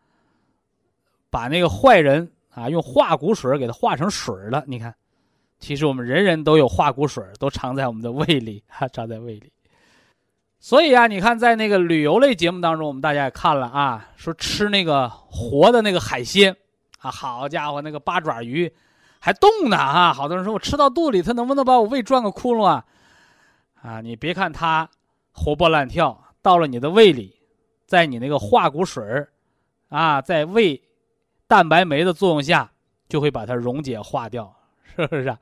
[1.29, 4.93] 把那个坏人啊用化骨水给他化成水了，你看。
[5.57, 9.51] 其实我们人人都有化骨水，都藏在我们的胃里，哈，藏在胃里。
[10.65, 16.58] 所以啊，你看在那个旅游类节目当中，我们大家也看了啊，说吃那个活的那个海鲜
[17.01, 18.73] 啊，好家伙，那个八爪鱼
[19.19, 20.12] 还动呢啊！
[20.12, 22.84] 好多人说我吃到肚里，它能不能把我胃转个窟窿啊？
[23.84, 24.89] 啊，你别看它
[25.34, 27.39] 活蹦乱跳，到了你的胃里，
[27.86, 29.30] 在你那个化骨水儿
[29.89, 30.82] 啊，在胃
[31.47, 32.71] 蛋白酶的作用下，
[33.08, 34.51] 就会把它溶解化掉，
[34.97, 35.38] 是不是？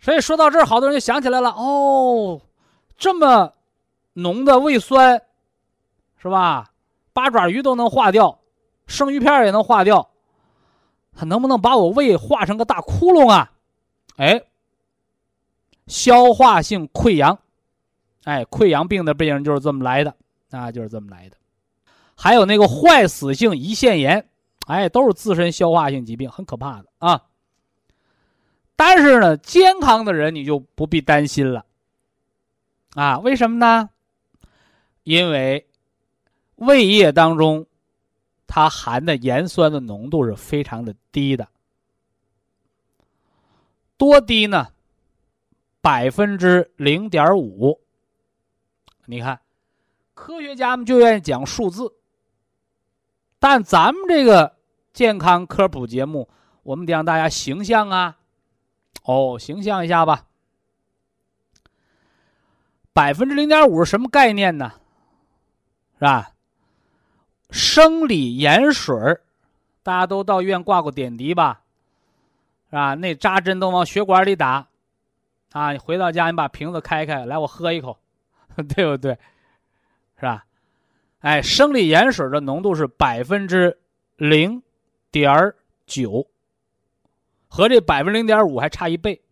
[0.00, 2.40] 所以说到这儿，好多人就想起来了哦，
[2.98, 3.52] 这么。
[4.14, 5.22] 浓的胃酸，
[6.16, 6.72] 是吧？
[7.12, 8.40] 八爪鱼都能化掉，
[8.86, 10.10] 生鱼片也能化掉，
[11.14, 13.52] 它能不能把我胃化成个大窟窿啊？
[14.16, 14.42] 哎，
[15.86, 17.38] 消化性溃疡，
[18.24, 20.14] 哎，溃疡病的病人就是这么来的，
[20.50, 21.36] 啊，就是这么来的。
[22.14, 24.28] 还有那个坏死性胰腺炎，
[24.66, 27.22] 哎，都是自身消化性疾病，很可怕的啊。
[28.76, 31.64] 但是呢，健康的人你就不必担心了，
[32.94, 33.90] 啊，为什么呢？
[35.04, 35.66] 因为
[36.56, 37.66] 胃液当中，
[38.46, 41.48] 它含的盐酸的浓度是非常的低的，
[43.96, 44.68] 多低呢？
[45.80, 47.80] 百分之零点五。
[49.06, 49.40] 你看，
[50.14, 51.92] 科学家们就愿意讲数字，
[53.40, 54.56] 但咱们这个
[54.92, 56.28] 健康科普节目，
[56.62, 58.18] 我们得让大家形象啊，
[59.02, 60.26] 哦，形象一下吧。
[62.92, 64.72] 百分之零点五是什么概念呢？
[66.02, 66.32] 是吧？
[67.52, 68.96] 生理盐水
[69.84, 71.60] 大家都到医院挂过点滴吧？
[72.70, 72.94] 是吧？
[72.94, 74.66] 那扎针都往血管里打，
[75.52, 75.70] 啊！
[75.70, 77.96] 你回到家，你把瓶子开开，来，我喝一口，
[78.74, 79.16] 对不对？
[80.16, 80.44] 是吧？
[81.20, 83.78] 哎，生理盐水的浓度是百分之
[84.16, 84.60] 零
[85.12, 85.54] 点
[85.86, 86.26] 九，
[87.46, 89.22] 和这百分之零点五还差一倍，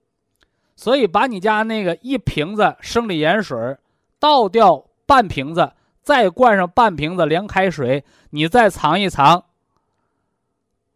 [0.76, 3.76] 所以把你家那个一瓶子生理盐水
[4.20, 5.72] 倒掉半瓶子。
[6.02, 9.44] 再灌上半瓶子凉开水，你再尝一尝。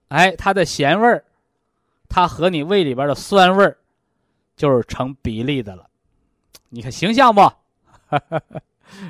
[0.08, 1.24] 哎，它的咸味儿，
[2.08, 3.78] 它和你胃里边的酸味儿，
[4.56, 5.88] 就是成比例的了。
[6.68, 7.40] 你看形象不？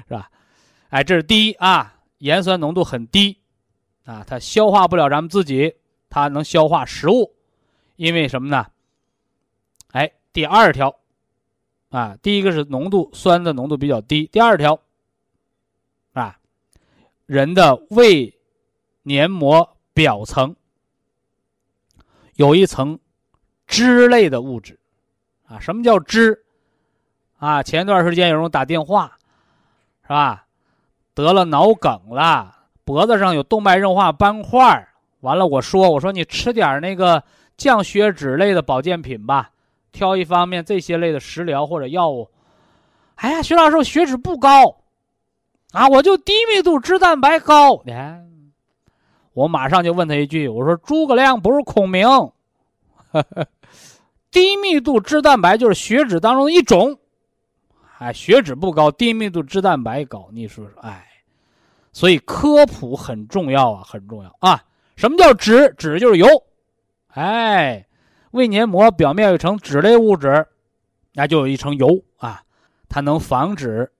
[0.08, 0.30] 是吧？
[0.90, 3.38] 哎，这是第一啊，盐酸浓度很低，
[4.04, 5.74] 啊，它消化不了咱们自己，
[6.08, 7.34] 它能消化食物，
[7.96, 8.66] 因为什么呢？
[9.92, 10.96] 哎，第二条，
[11.90, 14.80] 啊，第一个是浓度酸的浓度比较低，第二条。
[17.26, 18.38] 人的胃
[19.02, 20.56] 黏膜表层
[22.34, 22.98] 有一层
[23.66, 24.78] 脂类的物质，
[25.46, 26.44] 啊，什么叫脂？
[27.38, 29.18] 啊，前段时间有人打电话，
[30.02, 30.46] 是吧？
[31.14, 34.88] 得了脑梗了，脖子上有动脉硬化斑块
[35.20, 37.22] 完了，我说，我说你吃点那个
[37.56, 39.50] 降血脂类的保健品吧，
[39.92, 42.28] 挑一方面这些类的食疗或者药物。
[43.16, 44.83] 哎呀，徐老师，我血脂不高。
[45.74, 48.24] 啊，我就低密度脂蛋白高，你看，
[49.32, 52.06] 我马上就问他一句，我说诸葛亮不是孔明，
[54.30, 56.96] 低密度脂蛋白就是血脂当中的一种，
[57.98, 61.04] 哎，血脂不高，低密度脂蛋白高，你说说，哎，
[61.92, 64.62] 所以科普很重要啊，很重要啊。
[64.94, 65.74] 什么叫脂？
[65.76, 66.28] 脂就是油，
[67.08, 67.84] 哎，
[68.30, 70.46] 胃黏膜表面有一层脂类物质，
[71.14, 72.44] 那就有一层油啊，
[72.88, 73.90] 它能防止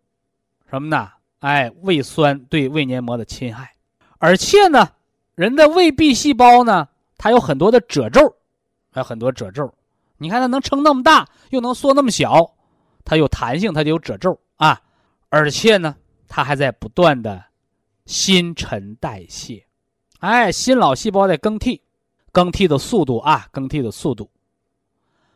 [0.70, 1.10] 什么呢？
[1.44, 3.74] 哎，胃酸对胃黏膜的侵害，
[4.16, 4.88] 而且呢，
[5.34, 8.34] 人的胃壁细胞呢，它有很多的褶皱，
[8.90, 9.70] 还有很多褶皱。
[10.16, 12.54] 你看它能撑那么大，又能缩那么小，
[13.04, 14.80] 它有弹性，它就有褶皱啊。
[15.28, 15.94] 而且呢，
[16.28, 17.44] 它还在不断的
[18.06, 19.66] 新陈代谢，
[20.20, 21.82] 哎，新老细胞在更替，
[22.32, 24.30] 更替的速度啊，更替的速度，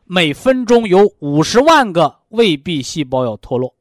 [0.05, 3.75] 每分钟有五十万个胃壁细胞要脱落。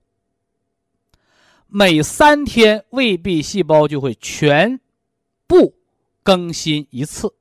[1.69, 4.79] 每三天，胃壁细胞就会全
[5.45, 5.75] 部
[6.23, 7.33] 更新一次。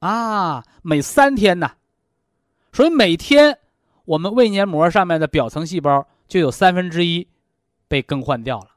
[0.00, 1.72] 啊，每三天呢，
[2.72, 3.58] 所以每天
[4.04, 7.26] 我们胃黏膜上面的表层细胞就有三分之一
[7.88, 8.70] 被更换掉了，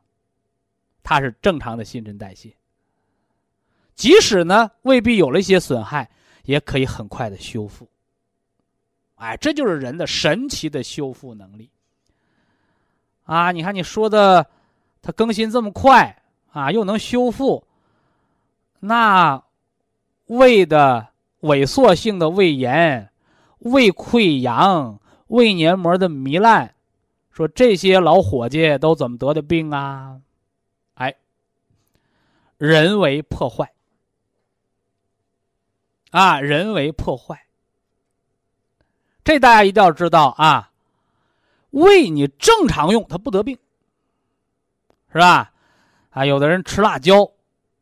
[1.04, 2.56] 它是正常的新陈代谢。
[3.96, 6.10] 即使呢胃壁有了一些损害，
[6.46, 7.90] 也可以很快的修复。
[9.16, 11.70] 哎，这就是人的神奇的修复能力。
[13.30, 14.48] 啊，你看你说的，
[15.04, 16.20] 它更新这么快
[16.52, 17.64] 啊，又能修复，
[18.80, 19.44] 那
[20.26, 21.10] 胃的
[21.42, 23.12] 萎缩性的胃炎、
[23.60, 26.74] 胃溃疡、胃黏膜的糜烂，
[27.32, 30.20] 说这些老伙计都怎么得的病啊？
[30.96, 31.16] 哎，
[32.58, 33.72] 人为破坏
[36.10, 37.44] 啊，人为破坏，
[39.24, 40.69] 这大家一定要知道啊。
[41.72, 43.58] 胃你正常用它不得病，
[45.12, 45.52] 是吧？
[46.10, 47.32] 啊，有的人吃辣椒，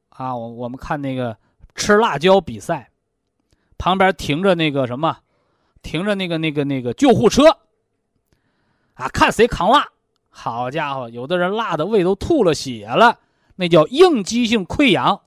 [0.09, 1.37] 啊，我我们看那个
[1.75, 2.91] 吃辣椒比赛，
[3.77, 5.19] 旁边停着那个什么，
[5.81, 7.59] 停着那个那个那个救护车，
[8.95, 9.87] 啊，看谁扛辣。
[10.29, 13.19] 好家伙，有的人辣的胃都吐了血了，
[13.55, 15.21] 那叫应激性溃疡。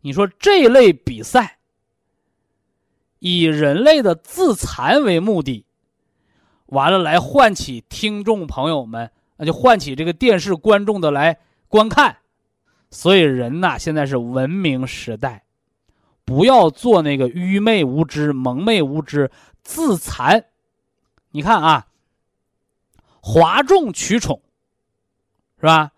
[0.00, 1.58] 你说这类比赛，
[3.18, 5.66] 以人类的自残为目的，
[6.72, 12.16] 完了来唤起听众朋友们，那就唤起这个电视观众的来观看。
[12.90, 15.44] 所以人呐，现在是文明时代，
[16.24, 19.30] 不要做那个愚昧无知、蒙昧无知、
[19.62, 20.46] 自残。
[21.32, 21.88] 你看啊，
[23.20, 24.40] 哗众取宠，
[25.60, 25.92] 是吧？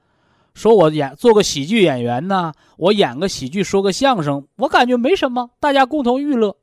[0.54, 6.56] 说我演做个喜剧演员呢，我演个喜剧，说个相声，我感觉没什么，大家共同娱乐。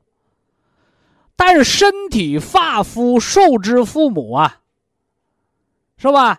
[1.44, 4.60] 但是身体发肤受之父母啊，
[5.96, 6.38] 是吧？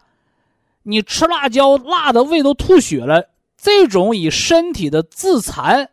[0.84, 3.28] 你吃辣椒，辣的胃都吐血了，
[3.58, 5.90] 这种以身体的自残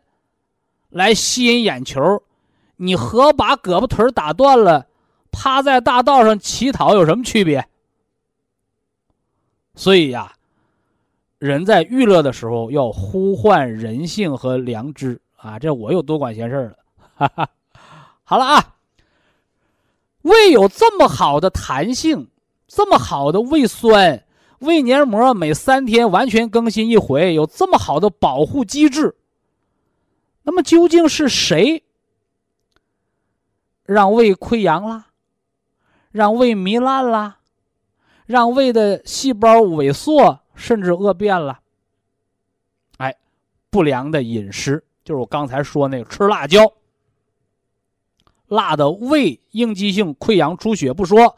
[0.87, 2.23] 来吸引眼球，
[2.77, 4.87] 你和把胳膊腿打断了，
[5.29, 7.67] 趴在大道上乞讨有什么区别？
[9.75, 10.31] 所以呀。
[11.37, 15.59] 人在娱乐的时候要呼唤人性和良知啊！
[15.59, 16.77] 这我又多管闲事了，
[17.15, 17.49] 哈哈。
[18.23, 18.75] 好了啊，
[20.23, 22.29] 胃有这么好的弹性，
[22.67, 24.25] 这么好的胃酸，
[24.59, 29.15] 胃黏膜每三天完全更新一回，有这么好的保护机制。
[30.43, 31.83] 那么究竟是谁
[33.83, 35.07] 让胃溃疡啦，
[36.11, 37.39] 让胃糜烂啦，
[38.25, 40.39] 让胃的细胞萎缩？
[40.53, 41.59] 甚至恶变了，
[42.97, 43.15] 哎，
[43.71, 46.71] 不良的饮食就是我刚才说那个吃辣椒，
[48.51, 51.37] 辣的胃应激性溃疡出血不说，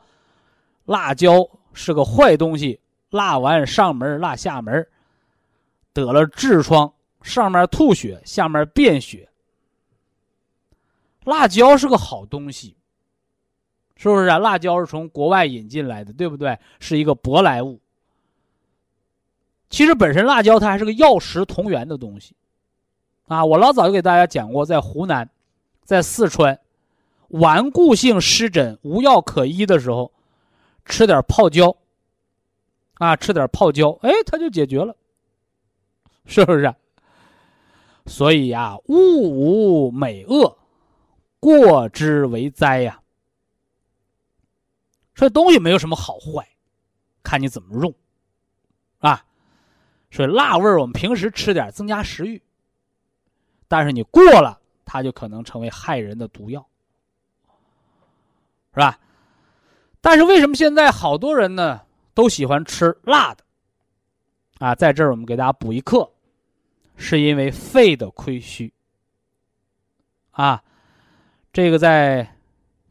[0.86, 2.80] 辣椒是个坏东西，
[3.12, 4.88] 辣完上门辣下门，
[5.94, 6.92] 得了痔疮，
[7.22, 9.30] 上面吐血，下面便血。
[11.24, 12.76] 辣椒是个好东西，
[13.96, 14.40] 是不是啊？
[14.40, 16.58] 辣椒是从国外引进来的，对不对？
[16.80, 17.80] 是一个舶来物。
[19.70, 22.36] 其实本身辣椒它还是个药食同源的东西，
[23.28, 25.30] 啊，我老早就给大家讲过，在湖南，
[25.84, 26.60] 在四川，
[27.34, 30.12] 顽固性湿疹无药可医的时候，
[30.86, 31.76] 吃点泡椒，
[32.96, 34.96] 啊，吃点泡椒，哎，它就解决了，
[36.26, 36.74] 是不是？
[38.06, 40.58] 所以呀，物无美恶，
[41.40, 43.02] 过之为灾呀。
[45.16, 46.48] 这东西没有什么好坏，
[47.24, 47.94] 看你怎么用，
[49.00, 49.26] 啊。
[50.12, 52.40] 所以辣味儿，我们平时吃点增加食欲。
[53.68, 56.68] 但是你过了，它就可能成为害人的毒药，
[58.74, 59.00] 是吧？
[60.02, 61.82] 但是为什么现在好多人呢
[62.14, 63.44] 都喜欢吃辣的？
[64.60, 66.12] 啊，在这儿我们给大家补一课，
[66.96, 68.74] 是因为肺的亏虚。
[70.32, 70.64] 啊，
[71.52, 72.36] 这个在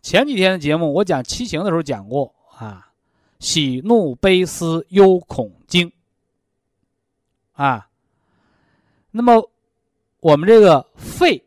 [0.00, 2.92] 前几天的节目我讲七情的时候讲过啊，
[3.38, 5.92] 喜怒悲思忧恐惊。
[7.52, 7.88] 啊，
[9.10, 9.50] 那么
[10.20, 11.44] 我们这个肺，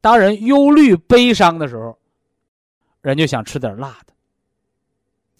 [0.00, 1.98] 当人忧虑、悲伤的时候，
[3.08, 4.12] 人就想吃点辣的，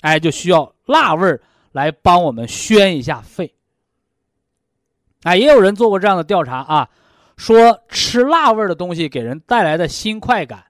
[0.01, 1.41] 哎，就需要辣味儿
[1.73, 3.55] 来帮我们宣一下肺。
[5.25, 6.89] 哎，也有人做过这样的调查啊，
[7.37, 10.65] 说吃辣味儿的东西给人带来的新快感，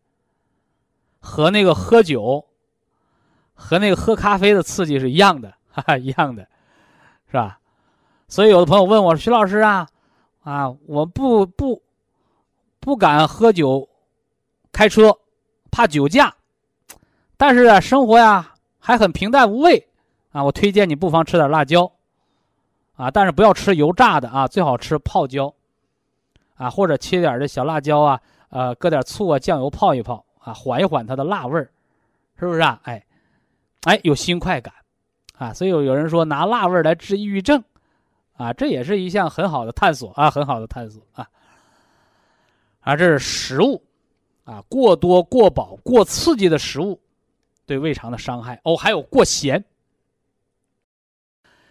[1.21, 2.47] 和那个喝酒、
[3.55, 6.49] 和那个喝咖啡的刺激是一样的， 哈哈，一样的，
[7.29, 7.61] 是吧？
[8.27, 9.89] 所以有的朋友问我：“徐老师啊，
[10.43, 11.83] 啊，我不不
[12.81, 13.89] 不敢喝酒，
[14.73, 15.19] 开车，
[15.71, 16.35] 怕酒驾，
[17.39, 19.89] 但是啊，生活呀还很平淡无味
[20.33, 20.45] 啊。
[20.45, 21.91] 我推荐你不妨吃点辣椒，
[22.97, 25.51] 啊，但是不要吃油炸的啊，最好吃泡椒，
[26.57, 28.21] 啊，或者切点这小辣椒啊，
[28.51, 31.71] 呃，搁点醋啊，酱油泡一泡啊，缓一缓它的辣味儿，
[32.39, 32.79] 是不是啊？
[32.83, 33.03] 哎，
[33.85, 34.75] 哎，有新快感，
[35.39, 37.63] 啊，所以有有人说拿辣味来治抑郁症。”
[38.37, 41.29] 啊，这也是一项很好的探索啊，很好的探索啊。
[42.81, 43.83] 啊，这是食物，
[44.45, 46.97] 啊，过多、过饱、过刺激的食物，
[47.69, 48.77] 对胃肠的伤害哦。
[48.77, 49.65] 还有过咸。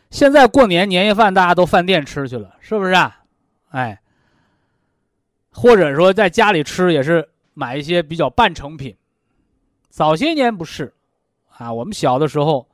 [0.10, 3.24] 现在过年年夜饭大家都饭店吃去了，是不是啊？
[3.72, 4.00] 哎，
[5.52, 8.95] 或者说在家里吃也是买一些比较半成品。
[9.89, 10.93] 早些年不是，
[11.58, 12.66] 啊，我们小的时候，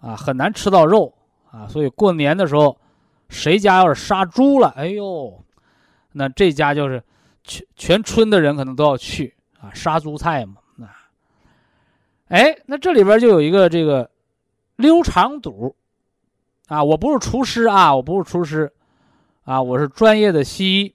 [0.00, 1.12] 啊，很难吃到肉
[1.50, 2.78] 啊，所以过年的时候。
[3.30, 5.42] 谁家要是杀猪了，哎呦，
[6.12, 7.02] 那这家就是
[7.42, 10.56] 全全村的人可能都要去啊，杀猪菜嘛。
[12.28, 14.10] 哎，那这里边就有一个这个
[14.76, 15.76] 溜肠肚，
[16.66, 18.72] 啊，我不是厨师啊，我不是厨师，
[19.44, 20.94] 啊，我是专业的西医，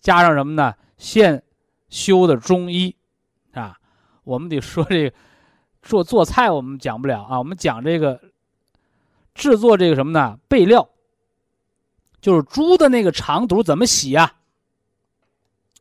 [0.00, 0.74] 加上什么呢？
[0.98, 1.42] 现
[1.88, 2.94] 修的中医，
[3.52, 3.78] 啊，
[4.24, 5.16] 我们得说这个
[5.82, 8.20] 做做菜我们讲不了啊，我们讲这个
[9.34, 10.38] 制作这个什么呢？
[10.48, 10.88] 备料，
[12.20, 14.34] 就是猪的那个肠肚怎么洗呀？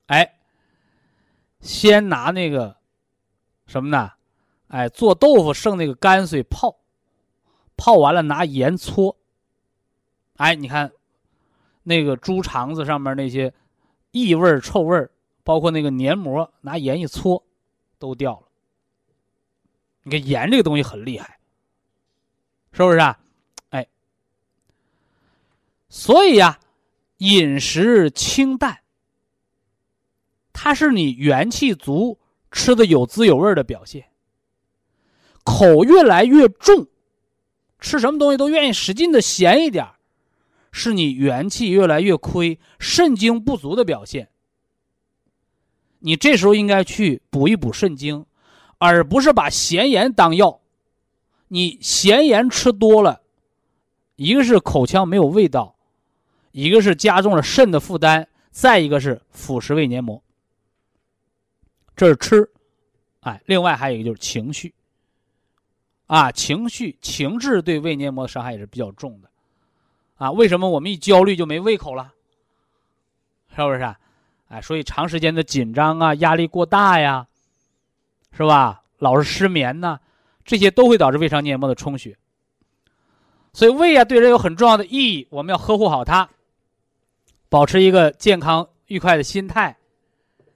[0.07, 0.35] 哎，
[1.59, 2.77] 先拿那个
[3.67, 4.11] 什么呢？
[4.67, 6.77] 哎，做豆腐剩那个泔水泡。
[7.77, 9.17] 泡完了，拿盐搓。
[10.37, 10.91] 哎，你看，
[11.83, 13.53] 那个猪肠子上面那些
[14.11, 15.09] 异味、臭味，
[15.43, 17.43] 包括那个黏膜，拿盐一搓，
[17.99, 18.47] 都掉了。
[20.03, 21.39] 你看盐这个东西很厉害，
[22.71, 23.19] 是不是啊？
[23.71, 23.87] 哎，
[25.89, 26.59] 所以呀，
[27.17, 28.79] 饮食清淡，
[30.53, 32.19] 它是你元气足、
[32.51, 34.07] 吃的有滋有味的表现。
[35.45, 36.87] 口越来越重。
[37.79, 39.87] 吃什么东西都愿意使劲的咸一点
[40.71, 44.29] 是你元气越来越亏、肾精不足的表现。
[45.99, 48.25] 你这时候应该去补一补肾精，
[48.77, 50.61] 而不是把咸盐当药。
[51.47, 53.21] 你咸盐吃多了，
[54.15, 55.75] 一个是口腔没有味道，
[56.51, 60.21] 一个是加重了肾的负担，再一个是腐蚀胃黏膜。
[61.95, 62.49] 这是吃，
[63.21, 64.73] 哎，另外还有一个就是情绪。
[66.07, 69.29] 啊，情绪、情志对胃黏膜的伤害也是比较重的，
[70.17, 72.13] 啊，为什么我们一焦虑就没胃口了？
[73.55, 73.81] 是不是？
[73.81, 73.97] 啊？
[74.49, 77.25] 哎，所以长时间的紧张啊，压力过大呀，
[78.31, 78.83] 是吧？
[78.99, 79.99] 老是失眠呢，
[80.43, 82.15] 这些都会导致胃肠黏膜的充血。
[83.51, 86.29] 所以胃啊，对人有很重要的意义，我们要呵护好它，
[87.49, 89.75] 保持一个健康愉快的心态，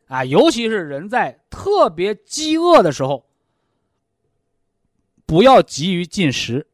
[0.08, 3.26] 啊，尤其是人在特别饥饿的时候。
[5.30, 6.66] 不要急于进食，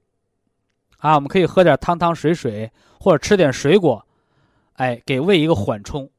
[0.99, 4.05] 啊，我们可以喝点汤汤水水，或者吃点水果，
[4.75, 6.09] 哎，给胃一个缓冲，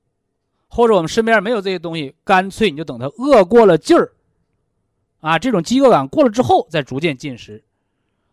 [0.69, 4.13] 或者我们身边没有这些东西，干脆你就等它饿过了劲儿，
[5.21, 7.65] 啊，这种饥饿感过了之后再逐渐进食，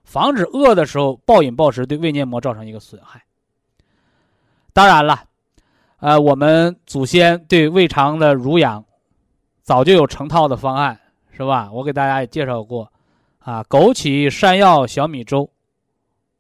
[0.04, 3.24] 防止饿的时候暴饮暴食对胃黏膜造成一个损害。
[4.74, 5.24] 当然了，
[6.02, 8.84] 呃，我们祖先对胃肠的濡养
[9.62, 11.00] 早就有成套的方案，
[11.32, 11.72] 是吧？
[11.72, 12.92] 我给大家也介绍过。
[13.44, 15.50] 啊，枸杞、山药、小米粥，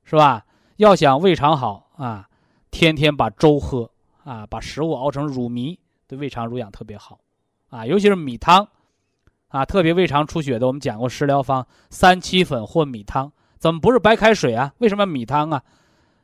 [0.03, 0.45] 是吧？
[0.77, 2.27] 要想胃肠好啊，
[2.71, 3.89] 天天把粥喝
[4.23, 5.77] 啊，把食物熬成乳糜，
[6.07, 7.19] 对胃肠濡养特别好
[7.69, 7.85] 啊。
[7.85, 8.67] 尤其是米汤
[9.49, 13.31] 啊，特别胃肠出血的，我们讲过食疗方：三七粉或米汤。
[13.59, 14.73] 怎么不是白开水啊？
[14.79, 15.61] 为什么米汤啊？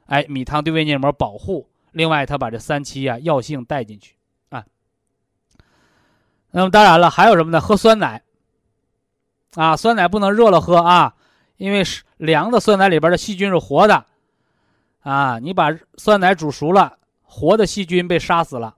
[0.08, 4.16] 哎，米汤对胃黏膜保护，另外它把这三七啊药性带进去
[4.50, 4.66] 啊。
[6.52, 7.60] 那么当然了，还有什么呢？
[7.60, 8.24] 喝酸奶。
[9.56, 11.16] 啊，酸奶不能热了喝啊，
[11.58, 14.06] 因为是凉的酸奶里边的细菌是活的，
[15.02, 18.76] 啊，你把酸奶煮熟了，活的细菌被杀死了。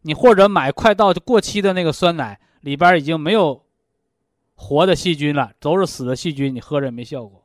[0.00, 3.64] 你或者买快到过期的那个酸奶，里边已经没有
[4.56, 7.44] 活的细菌了，都是死的细菌，你喝着也没效果。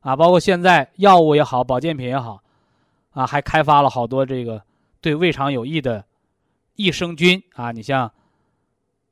[0.00, 2.42] 啊，包括现在药物也好，保健品也好，
[3.10, 4.62] 啊，还开发了好多这个
[5.02, 6.06] 对胃肠有益的
[6.76, 8.10] 益生菌啊，你像。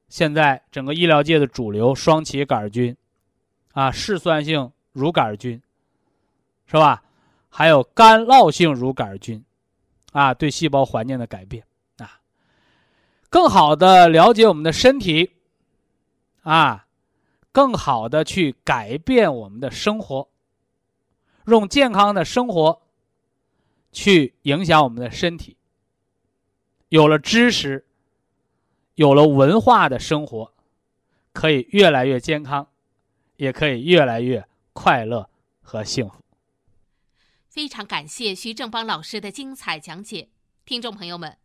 [0.09, 2.97] 现在整个医疗界的主流双歧杆菌，
[3.73, 5.61] 啊，嗜酸性乳杆菌，
[6.67, 7.03] 是吧？
[7.49, 9.45] 还有干酪性乳杆菌，
[10.13, 11.65] 啊，对细胞环境的改变，
[11.99, 12.21] 啊，
[13.29, 15.33] 更好的了解我们的身体，
[16.43, 16.87] 啊，
[17.51, 20.29] 更好的去改变我们的生活，
[21.47, 22.83] 用健康的生活
[23.91, 25.57] 去影响我们的身体。
[26.89, 27.85] 有了知识。
[28.97, 30.55] 有了文化的生活，
[31.33, 32.69] 可以越来越健康，
[33.37, 35.29] 也可以越来越快乐
[35.61, 36.23] 和幸福。
[37.49, 40.29] 非常感谢徐正邦老师的精彩讲解，
[40.65, 41.39] 听众朋友们，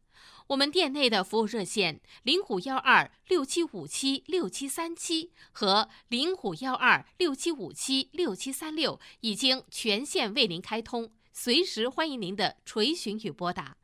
[0.47, 13.77] 我们店内的服务热线零五幺二六七五七六七三七和零五幺二六七五七六七三六已经全线为您开通，随时欢迎您的垂询与拨打。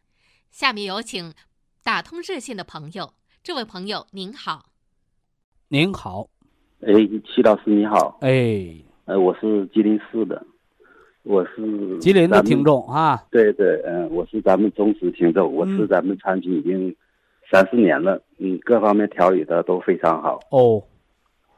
[0.51, 1.33] 下面有请
[1.83, 3.15] 打通热线的朋友。
[3.45, 4.65] 这位朋友您好，
[5.67, 6.27] 您好，
[6.81, 6.91] 哎，
[7.27, 8.73] 齐老师你好，哎，
[9.05, 10.43] 呃，我是吉林市的，
[11.21, 16.95] 我是吉林的听众啊，对对，嗯，我是咱们忠实听众，我是咱们产品已经
[17.51, 20.39] 三四年了，嗯，各方面调理的都非常好。
[20.49, 20.81] 哦，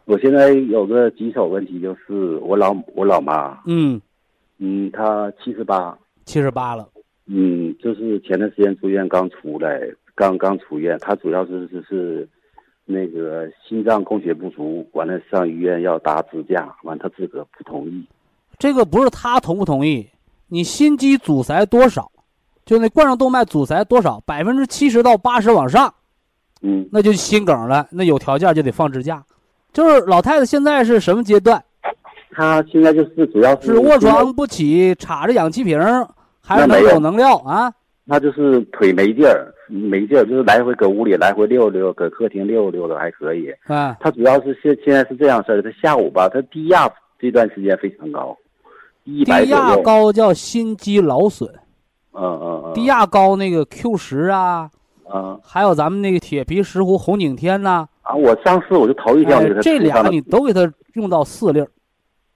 [0.03, 4.01] 我现在有个棘手问题，就是我老我老妈，嗯。
[4.57, 6.89] 嗯，她七十八，七十八了，
[7.27, 9.89] 嗯，就是前段时间住院刚出来。
[10.18, 12.28] 刚刚出院，他主要是是是，
[12.86, 18.03] 那个心脏供血不足，完了上医院要搭支架，完他自个不同意。
[18.57, 20.09] 这个不是他同不同意，
[20.47, 22.11] 你心肌阻塞多少，
[22.65, 25.93] 就那冠状动脉阻塞多少，百分之七十到八十往上，
[26.63, 29.24] 嗯，那就心梗了，那有条件就得放支架。
[29.72, 31.63] 就是老太太现在是什么阶段？
[32.32, 35.80] 她现在就是主要是卧床不起，插着氧气瓶，
[36.41, 37.72] 还是没有能有能料啊？
[38.08, 43.49] 她就是腿没劲儿，没劲儿，就是来回搁屋里来回溜溜，搁客厅溜溜的还可以。
[43.66, 46.89] 啊，他主要是现现在是这样事儿，他下午吧，他低压
[47.20, 48.38] 这段时间非常高，
[49.03, 49.51] 一百低。
[49.51, 51.49] 压高叫心肌劳损，
[52.14, 52.74] 嗯嗯嗯。
[52.74, 54.70] 低压高那个 Q 十啊，
[55.14, 61.68] 嗯还有咱们那个铁皮石斛红景天呐、啊，我上次我就头一天我给他哎这俩涂上了你都给他用到四粒儿。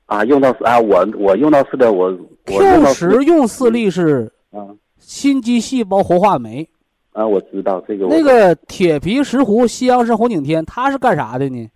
[0.08, 2.08] 啊，用到啊，我我用到四粒，我
[2.48, 4.68] 我用 Q 十用四粒是啊
[5.12, 6.66] 心肌细胞活化酶，
[7.12, 11.70] 啊，我知道这个那个铁皮石斛西洋参红景天它是干啥的呢？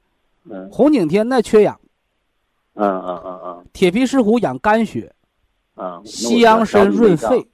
[0.49, 1.77] 嗯红景天那缺氧，
[2.75, 5.13] 嗯嗯嗯嗯铁皮石斛养肝血，
[5.75, 7.45] 嗯，西洋参润肺。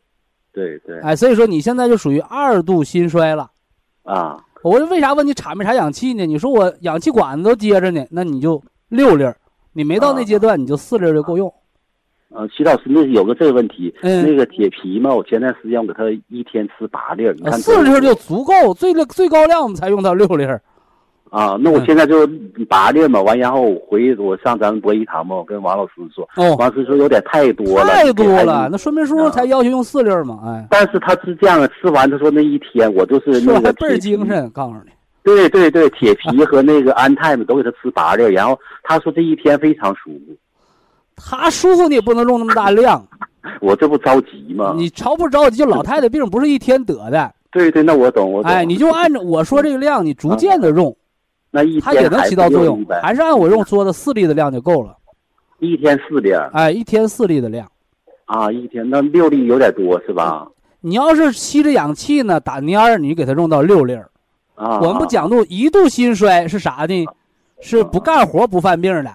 [0.53, 3.49] 对对哎，所以说你现在就属于二度心衰了。
[4.03, 6.27] 啊我为啥问你插没插氧气呢？
[6.27, 9.35] 你说我氧气管子都接着呢，那你就六粒儿，
[9.73, 11.51] 你没到那阶段，你就四粒儿就够用。
[12.35, 20.61] 嗯，徐老师那有个这个问题，嗯那个铁皮嘛，我前段时间我给他一天吃八粒儿，你啊看四粒儿就足够，最最高量我们才用到六粒儿。
[21.29, 22.27] 啊，那我现在就
[22.67, 34.91] 八粒嘛，完然后我回我上咱们博医堂嘛，我跟王老师说，哦，王老师说有点太多了，太多了，那说明书才要求用四粒儿嘛，哎，但是他是这样的，吃完他说那一天我就是是那个倍儿精神，告诉你。
[35.23, 40.35] 对对对，铁皮和那个安泰嘛都给他吃八粒儿，然后他说这一天非常舒服，
[41.29, 43.05] 他舒服你也不能用那么大量，
[43.61, 44.73] 我这不着急吗？
[44.75, 45.57] 你着不着急？
[45.57, 48.51] 就老太太病不是一天得的，对对，那我懂我懂。
[48.51, 50.95] 哎，你就按照我说这个量，你逐渐的用，
[51.49, 54.97] 那一它也能起到作用不就一，百还是按我用说的四粒的量就够了。
[55.59, 57.67] 一天四粒儿哎，一天四粒的量。
[58.25, 60.47] 啊，一天那六粒有点多是吧？
[60.79, 64.09] 你要是吸着氧气呢，打蔫儿，你给它用到六粒儿。
[64.55, 67.05] 啊，我们不讲究一度心衰是啥呢？
[67.59, 69.11] 是不干活不犯病的。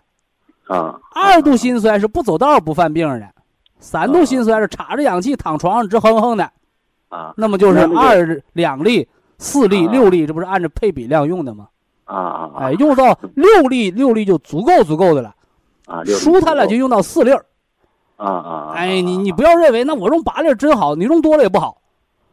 [0.66, 3.28] 啊二度心衰是不走道不犯病的。
[3.78, 6.50] 三度心衰是插着氧气躺床上直哼哼的。
[7.08, 9.06] 啊那么就是二两粒、
[9.38, 11.68] 四粒、啊六粒，这不是按照配比量用的吗？
[12.04, 12.52] 啊啊！
[12.58, 15.34] 哎，用到六粒，六粒就足够足够的了。
[15.86, 17.44] 啊，舒坦了就用到四粒儿。
[18.16, 18.72] 啊啊！
[18.74, 21.80] 哎，你你不要认为那我用八粒真好，你用多了也不好。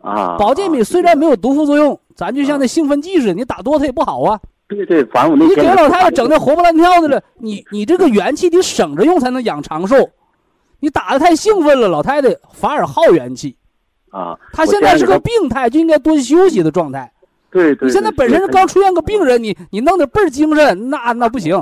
[0.02, 4.40] 啊，保健品虽然没有毒副作用，咱就像那兴奋剂似的，你打多它也不好啊。
[4.68, 10.10] 对对，反正我那你给老太太整的活蹦乱跳的了，你你这个元气得省着用才能养长寿。
[10.80, 13.56] 你打的太兴奋了，老太太反而耗元气。
[14.10, 17.12] 啊，她现在是个病态，就应该多休息的状态。
[17.50, 21.56] 对对，你现在本身是刚出现个病人，你你弄得倍儿精神，那那不行，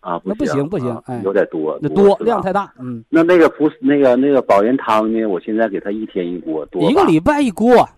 [0.00, 2.72] 啊，那不行不行啊哎有点多，那多量太大。
[2.78, 5.24] 嗯，那那个不是那个那个保元汤呢？
[5.26, 7.88] 我现在给他一天一锅，多一个礼拜一锅，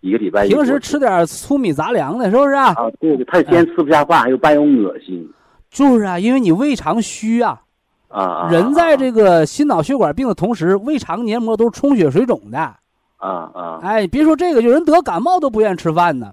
[0.00, 0.46] 一个礼拜。
[0.46, 2.68] 平时吃点粗米杂粮的，是不是啊？
[2.74, 5.28] 啊，对对，他今天吃不下饭，还有半有恶心
[5.70, 7.60] 就是啊，因为你胃肠虚啊，
[8.08, 8.48] 啊啊！
[8.50, 12.58] 人在这个心脑血管病的同时，胃肠黏膜都是充血水肿的。
[12.58, 16.32] 啊啊，哎，别说这个，有人得感冒都不愿意吃饭呢，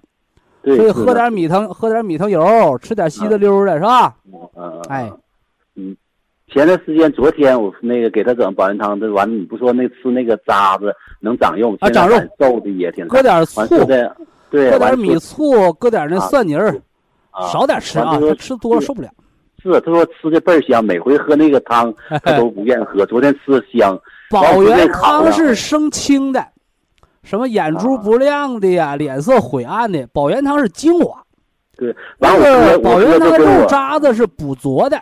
[0.64, 4.16] 对，所以喝点米汤，喝点米汤油，吃点稀的溜的，是吧？
[4.32, 5.12] 嗯嗯，哎，
[5.76, 5.96] 嗯，
[6.48, 14.16] 前段时间昨天我那个给他整保元汤，这完了你不说那吃那个渣子能长肉，啊长肉，瘦的也挺搁点醋，的，
[14.50, 16.76] 对，搁点米醋，搁点那蒜泥儿，
[17.32, 19.10] 啊少点吃啊，他吃多了受不了。
[19.62, 21.94] 是他说吃的倍儿香，每回喝那个汤
[22.24, 24.00] 他都不愿意喝，昨天吃的香，
[24.30, 26.46] 保元汤是生清的，
[27.24, 31.22] 什么眼珠不亮的呀，脸色晦暗的，保元汤是精华。
[31.76, 35.00] 对，那完我个保元汤的肉渣子是补浊的，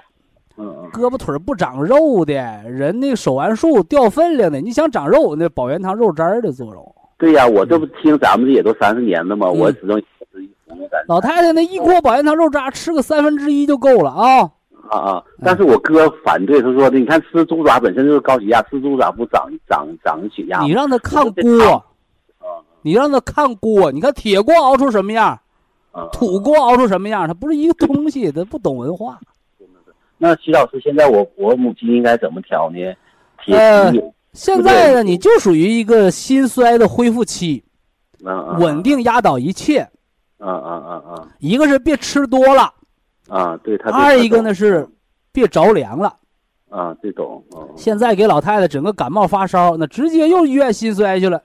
[0.91, 2.33] 胳膊腿不长肉的
[2.69, 6.95] 人，那手腕术掉分量的，你想长肉，那保元堂肉渣儿的作用。
[7.17, 9.57] 对呀，我这不听咱们这也都三十年了嘛，嗯。
[9.57, 9.97] 我始终
[10.31, 14.51] 是一服务感老太太那一锅保元堂肉渣吃个三分之一就够了啊！
[14.89, 15.23] 啊啊！
[15.43, 20.65] 但是我哥反对，他说的，你看吃猪爪本身就是高血压，吃猪爪不长长长血压吗？
[20.65, 21.67] 你让他看锅。
[21.67, 21.83] 汤，
[22.81, 25.39] 你让他看锅，你看铁锅熬出什么样，
[25.91, 29.17] 啊，土锅熬出什么样，它不是一个东西，他不懂文化。
[30.17, 32.77] 那徐老师，现在我我母亲应该怎么调呢？
[33.43, 33.93] 铁呃，
[34.33, 37.63] 现在呢，你就属于一个心衰的恢复期，
[38.23, 39.87] 嗯嗯，稳定压倒一切。
[40.37, 42.73] 嗯嗯嗯嗯一个是别吃多了，
[43.29, 44.87] 啊，对他二一个呢是
[45.31, 46.13] 别着凉了。
[46.69, 51.41] 啊，这种，嗯，现在给老太太整个感冒发烧，那直接又医院心衰去了。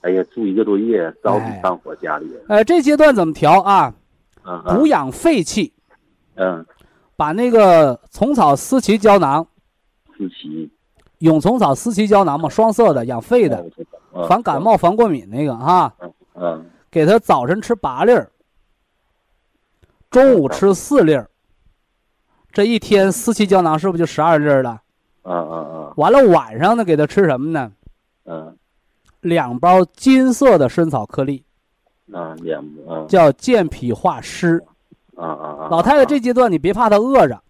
[0.00, 3.92] 哎呀，住一个多月，着急哎上火家里，呃，这阶段怎么调啊？
[4.42, 5.70] 嗯补养肺气，
[6.36, 6.64] 嗯，
[7.20, 9.46] 把那个虫草、丝奇胶囊
[10.16, 10.72] 思琪，
[11.18, 13.62] 蛹虫草四七胶囊嘛，双色的，养肺的，
[14.14, 15.94] 嗯防感冒、防过敏那个哈。
[16.34, 18.32] 嗯给他早晨吃八粒儿，
[20.10, 21.28] 中午吃四粒儿，
[22.52, 24.80] 这一天四七胶囊是不是就十二粒儿了？
[25.24, 27.70] 嗯嗯完了晚上呢，给他吃什么呢？
[28.24, 28.56] 嗯
[29.20, 31.44] 两包金色的参草颗粒，
[32.14, 32.58] 嗯嗯，眼
[32.88, 34.64] 嗯叫健脾化湿。
[35.20, 35.68] 啊啊啊！
[35.70, 37.40] 老太太这阶段你别怕她饿着，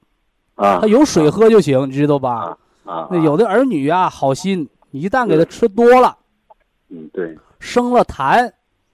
[0.56, 0.80] 啊。
[0.80, 2.56] 她有水喝就行，你知道吧？
[2.84, 6.16] 啊那有的儿女啊，好心，你一旦给她吃多了，
[6.88, 7.38] 嗯对。
[7.60, 8.50] 生了痰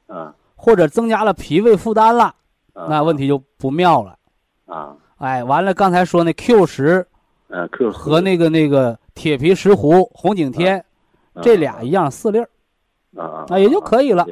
[0.07, 0.35] 啊。
[0.59, 2.25] 或者增加了脾胃负担了，
[2.73, 4.17] 啊那问题就不妙了。
[4.67, 4.97] 啊。
[5.19, 7.07] 哎，完了，刚才说那 Q 十
[7.49, 10.85] 嗯 Q 和那个那个铁皮石斛、红景天
[11.41, 12.49] 这俩一样四粒儿，
[13.17, 14.27] 啊啊啊也就可以了。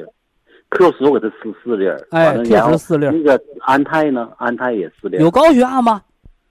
[0.77, 4.29] Q 十我给他吃四粒儿，哎完了 Q 然后十四粒儿那个安泰呢？
[4.37, 5.19] 安泰也四粒儿。
[5.21, 6.01] 有高血压吗？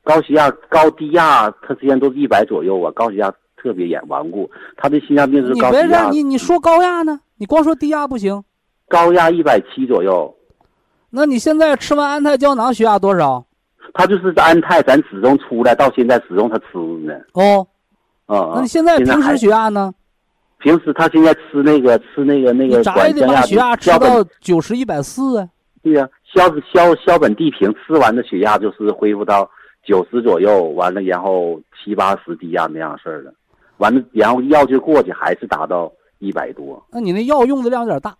[0.03, 4.51] 高血压、高低压，他之前都是一百左右啊，高血压特别严顽固。
[4.77, 7.20] 他的心脏病是你别高血压让，你你说高压呢？
[7.37, 8.43] 你光说低压不行。
[8.89, 10.35] 高压一百七左右。
[11.11, 13.45] 那你现在吃完安泰胶囊血压多少？
[13.93, 17.14] 他就是安泰，咱始终出来，到现在始终他吃呢。
[17.35, 17.66] 哦，
[18.27, 19.95] 嗯，那你现在平时血压呢？
[20.64, 25.46] 平时他现在吃那个吃那个那个管降压血压吃到九十一百四啊？
[25.82, 29.46] 对呀、硝硝硝苯地平吃完的血压就是恢复到
[29.86, 33.34] 九十左右，完了然后七八十低压那样事儿了，
[33.76, 36.82] 完了然后药就过去，还是达到一百多。
[36.90, 38.16] 那你那药用的量有点大，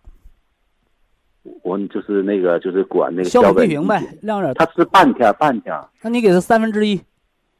[1.63, 4.63] 我就是那个就是管那个硝硝苯苯地平呗，量有点大。
[4.63, 7.01] 他吃半天半天那你给他三分之一。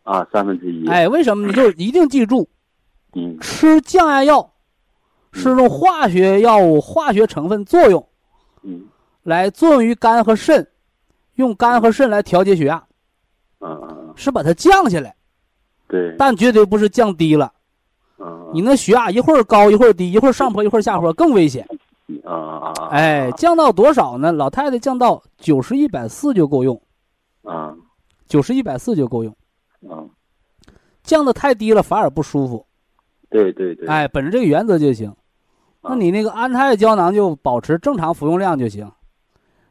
[0.03, 0.87] 啊，三分之一。
[0.87, 1.47] 哎，为什么？
[1.47, 2.47] 你就一定记住，
[3.15, 4.51] 嗯吃降压药
[5.35, 8.07] 是用化学药物、化学成分作用
[8.63, 8.85] 嗯
[9.23, 10.65] 来作用于肝和肾，
[11.35, 12.83] 用肝和肾来调节血压，
[14.15, 15.13] 是把它降下来，
[15.87, 17.51] 对，但绝对不是降低了。
[18.17, 21.67] 嗯你那血压一会儿高一会儿低，一会儿上坡一会儿下坡，更危险。
[22.23, 24.31] 啊啊啊，哎，降到多少呢？
[24.31, 26.81] 老太太降到九十一百四就够用，
[27.43, 27.75] 啊
[28.27, 29.35] 九十一百四就够用。
[29.89, 30.05] 啊，
[31.03, 32.65] 降的太低了反而不舒服。
[33.29, 35.13] 对对对，哎，本着这个原则就行。
[35.85, 38.91] 啊那你那个安泰胶囊就保持正常服用量就行，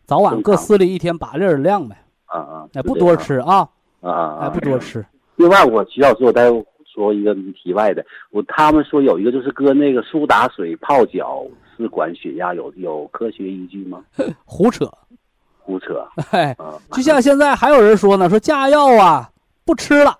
[0.04, 1.96] 早晚各四粒，一天八粒儿的量呗。
[2.26, 3.68] 啊啊，哎，不多吃啊，
[4.00, 4.78] 啊啊，哎，不多。
[4.78, 5.04] 吃。
[5.36, 6.48] 另外，我徐老师，我再
[6.92, 11.44] 说一个题外的，我他们说有一个就是搁那个苏打水泡脚
[11.76, 14.04] 是管血压，有有科学依据吗？
[14.44, 14.90] 胡扯。
[15.66, 19.30] 胡扯哎，啊，就像现在还有人说呢，说降压药啊
[19.64, 20.18] 不吃了，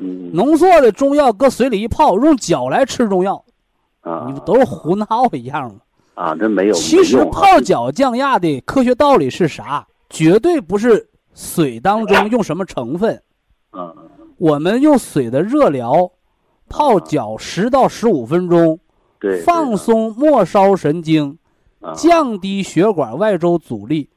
[0.00, 3.44] 嗯浓缩的中药搁水里一泡，用脚来吃中药，
[4.00, 5.80] 啊，你不都是胡闹一样吗？
[6.14, 9.86] 啊，这没有其实泡脚降压的科学道理是啥？
[10.08, 13.22] 绝对不是水当中用什么成分，
[13.72, 13.94] 嗯
[14.36, 16.10] 我们用水的热疗，
[16.68, 18.78] 泡脚十到十五分钟，
[19.20, 21.38] 对放松末梢神经，
[21.80, 21.92] 啊。
[21.94, 24.08] 降低血管外周阻力，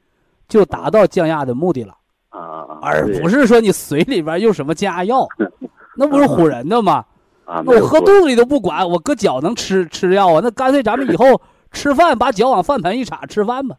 [0.48, 1.94] 就达到降压的目的了，
[2.30, 5.28] 啊啊，而不是说你水里边用什么降压药，
[5.96, 7.04] 那不是唬人的吗？
[7.44, 10.40] 啊，那我喝肚子里都不管，我搁脚能吃吃药啊？
[10.42, 11.40] 那干脆咱们以后
[11.72, 13.76] 吃饭把脚往饭盆一插吃饭吧。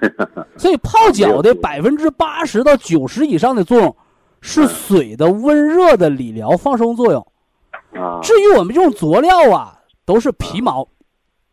[0.56, 3.96] 所以泡脚的百分之八十到九十以上的作用，
[4.40, 7.26] 是水的温热的理疗放松作用。
[7.92, 10.88] 啊至于我们用佐料啊，都是皮毛，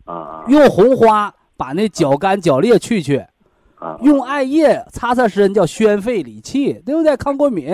[0.06, 3.26] 啊用红花把那脚干脚裂去去，
[3.76, 7.18] 啊用艾叶擦擦身叫宣肺理气，对不对？
[7.18, 7.68] 抗过敏。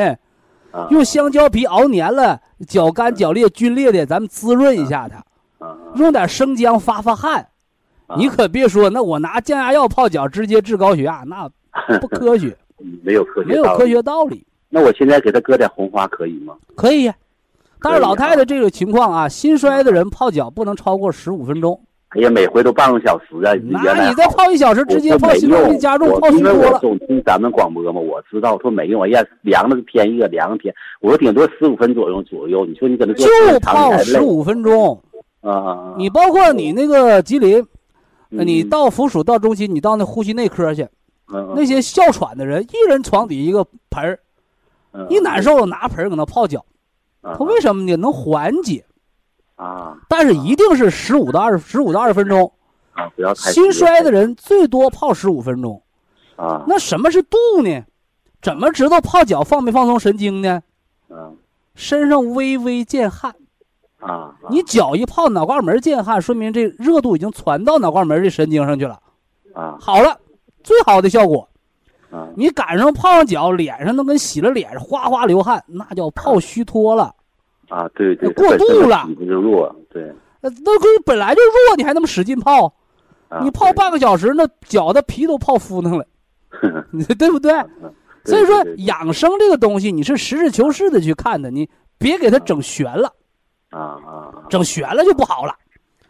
[0.71, 5.17] 啊用香蕉皮熬黏了，脚干脚裂皲裂的，咱们滋润一下它。
[5.65, 7.47] 啊用点生姜发发汗。
[8.17, 11.49] 你可别说，那我拿降压药泡脚直接治高血压，那
[11.99, 12.55] 不科学，
[13.03, 14.45] 没有科学没有科学道理。
[14.69, 16.55] 那我现在给他搁点红花可以吗？
[16.75, 17.15] 可以呀，
[17.81, 21.81] 但是老太太这个情况啊，心衰的人泡脚不能超过十五分钟。
[22.17, 23.53] 哎呀，每回都半个小时啊！
[23.53, 26.79] 原那你再泡一小时，直接泡我说没用心脏病加重，泡为我。
[26.79, 32.65] 总听咱们广播嘛，我知道，说没用，哎呀，凉了个天一个，量个天，我说顶多十五分左右左右。
[32.65, 34.99] 你说你搁那做就泡十五分钟！
[35.95, 37.63] 你包括你那个吉林，
[38.29, 40.87] 你到附属到中心，你到那呼吸内科去，
[41.31, 44.17] 嗯那些哮喘的人，一人床底一个盆
[45.09, 46.65] 一难受了拿盆儿搁那泡脚，
[47.21, 47.95] 啊它为什么呢？
[47.97, 48.83] 能缓解，
[49.57, 52.51] 啊但是一定是十五到二十十五到二十分钟。
[52.93, 55.83] 啊不要太心衰的人最多泡十五分钟。
[56.35, 57.83] 啊那什么是度呢？
[58.41, 60.61] 怎么知道泡脚放没放松神经呢？
[61.09, 61.37] 嗯
[61.75, 63.35] 身上微微见汗，
[63.99, 68.99] 啊你脚一泡脑瓜门见汗，说明这热度已经传到脑瓜门的神经上去了。
[69.53, 70.19] 啊好了，
[70.63, 71.47] 最好的效果，
[72.09, 77.13] 啊你赶上泡上脚，脸上都跟洗了脸，哗哗流汗，那叫泡虚脱了。
[77.69, 80.11] 啊，对对，过度了，体质就弱，对。
[80.39, 82.71] 那那可本来就弱，你还那么使劲泡，
[83.27, 86.05] 啊你泡半个小时，那脚的皮都泡敷弄了，
[86.91, 87.51] 你对不对？
[88.23, 93.11] 所以说养生这个东西，你是实事求是的去看的，你别给它整悬了，
[93.69, 95.55] 啊啊，整悬了就不好了。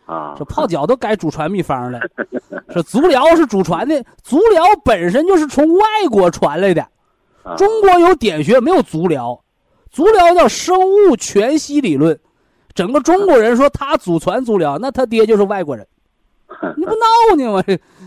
[0.06, 2.00] 啊，这泡脚都改祖传秘方了，
[2.72, 6.82] 说足疗是祖传的，足疗本身就是从外国传来的，
[7.44, 9.38] 啊中国有点穴没有足疗，
[9.98, 12.20] 足疗叫生物全息理论，
[12.76, 15.88] 整个中国人说他祖传足疗，那他爹就是外国人，
[16.78, 17.64] 你不闹呢吗？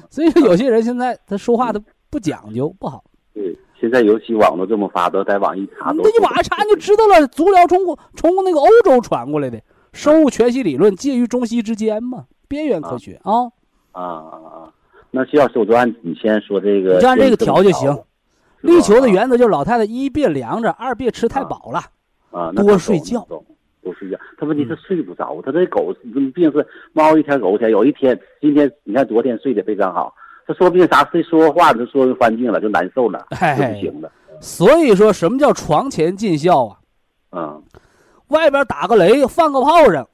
[0.08, 3.02] 所以说有些人现在他说话他不讲究，不好。
[3.34, 6.00] 对，现在尤其网络这么发达，在网一查都。
[6.04, 7.80] 那你网上查你就知道了，足疗从
[8.14, 9.60] 从那个欧洲传过来的。
[9.92, 13.50] 生物全息理论介于中西之间嘛，边缘科学啊。
[13.90, 14.72] 啊啊啊！
[15.10, 17.98] 那徐老师，我就按你先说这个，你就按这个调就行。
[18.60, 21.82] 力求的原原则就是老太太一别凉着，二别吃太饱了，
[22.30, 23.20] 啊，多睡觉，
[23.82, 24.18] 多睡觉。
[24.38, 25.94] 他问题是睡不着，他这狗
[26.34, 27.70] 病是猫一天狗一天。
[27.70, 30.14] 有一天，今天你看昨天睡得非常好，
[30.46, 34.10] 他说不定啥睡说话就说翻净了，就难受了，就不行了。
[34.40, 36.76] 所以说什么叫床前尽孝啊？
[37.32, 37.62] 嗯。
[38.28, 40.08] 外边打个雷，放个炮仗，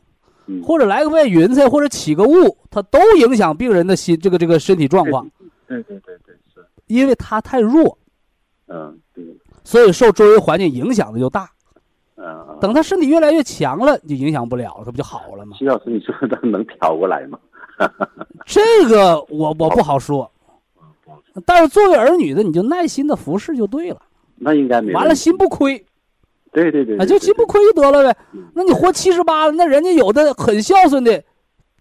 [0.46, 5.28] 嗯、或者来个外云彩，或者起个雾，它都影响病人的心这个这个身体状况。
[5.68, 6.64] 对对对对是。
[6.86, 7.98] 因为他太弱。
[8.68, 9.24] 嗯，对。
[9.64, 11.48] 所以受周围环境影响的就大。
[12.16, 12.58] 嗯。
[12.60, 15.56] 等他身体越来越强了，就影响不了了，它不就好了吗？
[15.58, 17.38] 徐老师，你说他能调过来吗？
[18.46, 20.30] 这个我我不好说。
[21.44, 24.00] 但是作为儿女的，你就耐心的服侍就对了。
[24.36, 24.92] 那应该没。
[24.94, 25.84] 完了，心不亏。
[26.52, 28.18] 对对对，啊，就心不亏就得了呗。
[28.54, 31.22] 那你活七十八了，那人家有的很孝顺的，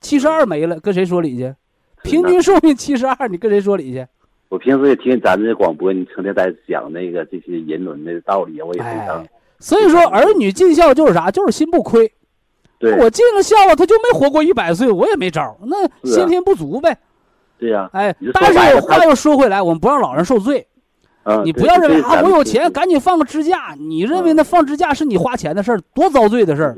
[0.01, 1.55] 七十二没了，跟谁说理去？
[2.03, 4.05] 平均寿命七十二，你跟谁说理去？
[4.49, 9.17] 我平时也听咱这广播，你成天在讲那个这些人伦的道理，我也非常。
[9.21, 9.29] 哎、
[9.59, 11.31] 所以说，儿女尽孝就是啥？
[11.31, 12.11] 就是心不亏。
[12.77, 15.77] 对，我尽了孝了，他就没活过一百岁，我也没招，那
[16.07, 16.97] 先天不足呗。
[17.57, 17.89] 对呀、啊。
[17.93, 20.67] 哎，但是话又说回来，我们不让老人受罪。
[21.23, 23.75] 嗯、你不要认为啊，我有钱，赶紧放个支架。
[23.79, 26.77] 你认为那放支架是你花钱的事儿，多遭罪的事儿。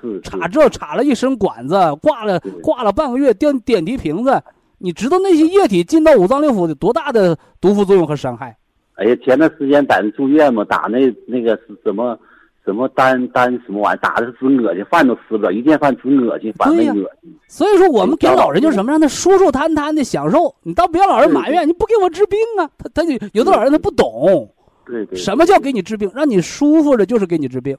[0.00, 4.42] 是插这插了一身管子，挂了挂了半个月，点点滴瓶子。
[4.82, 8.56] 你知道那些液体进到五脏六腑的多大的毒副作用和伤害？
[8.94, 12.18] 哎呀，前段时间在那住院嘛，打那那个是什么
[12.64, 17.32] 什么丹丹什么玩意儿，打的是直恶心，饭都吃不了，一见饭直恶心，反胃恶心。
[17.46, 20.54] 所以说，我们给老人就是什么，让他舒舒坦坦的享受。
[20.62, 22.68] 你倒不要老人埋怨，你不给我治病啊？
[22.76, 24.52] 他他就有的老人他不懂，
[24.84, 26.10] 对对，什么叫给你治病？
[26.14, 27.76] 让你舒服着就是给你治病。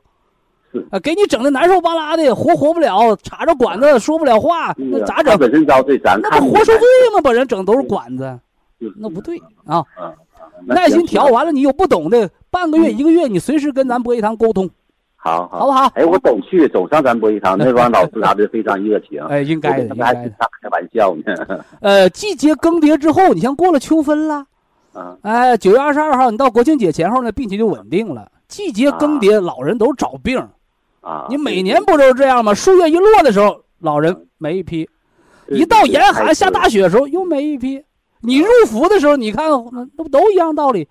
[0.73, 5.37] 是啊，给你整的难受巴拉的，活活不了，插着管子说不了话，那咋整？
[5.37, 7.21] 本身遭罪，咱那不活受罪吗？
[7.21, 8.39] 把人整都是管子，
[8.97, 9.85] 那不对啊！
[10.65, 14.69] 耐心调完了，你有不懂的，半个月一个月，你随时跟咱博医堂沟通。
[15.15, 15.91] 好，好不好？
[15.95, 19.21] 哎，我总去，总上咱博医堂，那帮老师啥的非常热情。
[19.29, 20.29] 哎，应该的，应该的。
[20.61, 21.63] 开玩笑呢。
[21.81, 24.45] 呃，季节更迭之后，你像过了秋分了，
[24.91, 28.29] 啊，哎，九月二十二号，你到国庆节前后呢，病情就稳定了。
[28.47, 30.45] 季节更迭，老人都找病。
[31.03, 32.53] 啊，你每年不都是这样吗？
[32.53, 34.87] 树叶一落的时候，老人没一批；
[35.49, 37.83] 一到严寒下大雪的时候，又没一批。
[38.21, 40.87] 你入伏的时候，你看那那不都一样道理？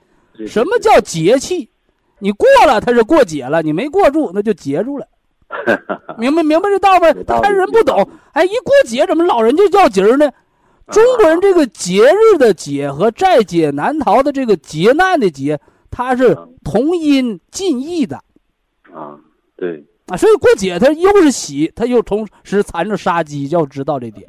[0.46, 1.70] 什么叫节气？
[2.18, 5.06] 你过了，它是过节了；你没过住，那就节住了。
[6.18, 7.12] 明白明白这道吗？
[7.40, 8.06] 看人不懂。
[8.32, 10.30] 哎，一过节怎么老人就叫节儿呢？
[10.88, 15.58] 中国人这个节日的节和在劫难逃的这个劫难的劫，
[15.90, 18.16] 它是同音近义的。
[18.92, 19.16] 啊，
[19.56, 19.82] 对。
[20.12, 24.28] 啊，所以过节它又是喜，它又同时缠着杀鸡，要知道这点。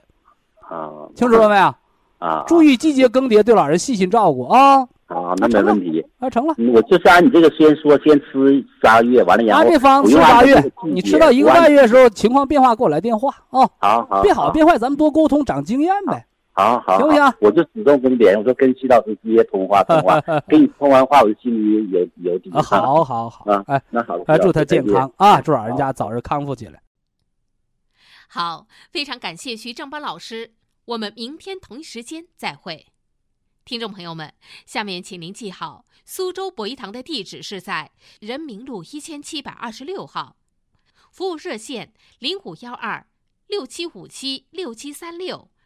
[0.70, 1.76] 啊，清楚了没有？
[2.20, 4.80] 啊，注意季节更迭，对老人细心照顾啊。
[5.08, 6.04] 啊，那没问题。
[6.20, 6.56] 啊，成了。
[6.74, 9.64] 我就是按你这个先说，先吃仨月，完了然后。
[9.64, 13.68] 按这方吃仨月，你吃到一个半月的时候，情况变化给我来电话啊。
[13.80, 14.22] 好好。
[14.22, 16.26] 变好变坏，咱们多沟通，长经验呗。
[16.54, 17.00] 好好。
[17.00, 17.34] 行不行？
[17.42, 22.50] 我就主动跟你联系，我说跟徐老师直接通话通话， 跟你通完话，我就心里有有底。
[22.52, 24.18] 好好好啊，哎，那好。
[24.28, 25.42] 哎，祝他健康啊！
[25.42, 26.82] 祝老人家早日康复起来。
[28.30, 30.54] 好，非常感谢徐正邦老师，
[30.86, 32.88] 我们明天同一时间再会。
[33.66, 34.34] 听众朋友们，
[34.66, 40.36] 下面请您记好，苏州博一堂的地址是在人民路一千七百二十六号，
[41.12, 43.08] 服务热线零五幺二
[43.48, 45.50] 六七五七六七三六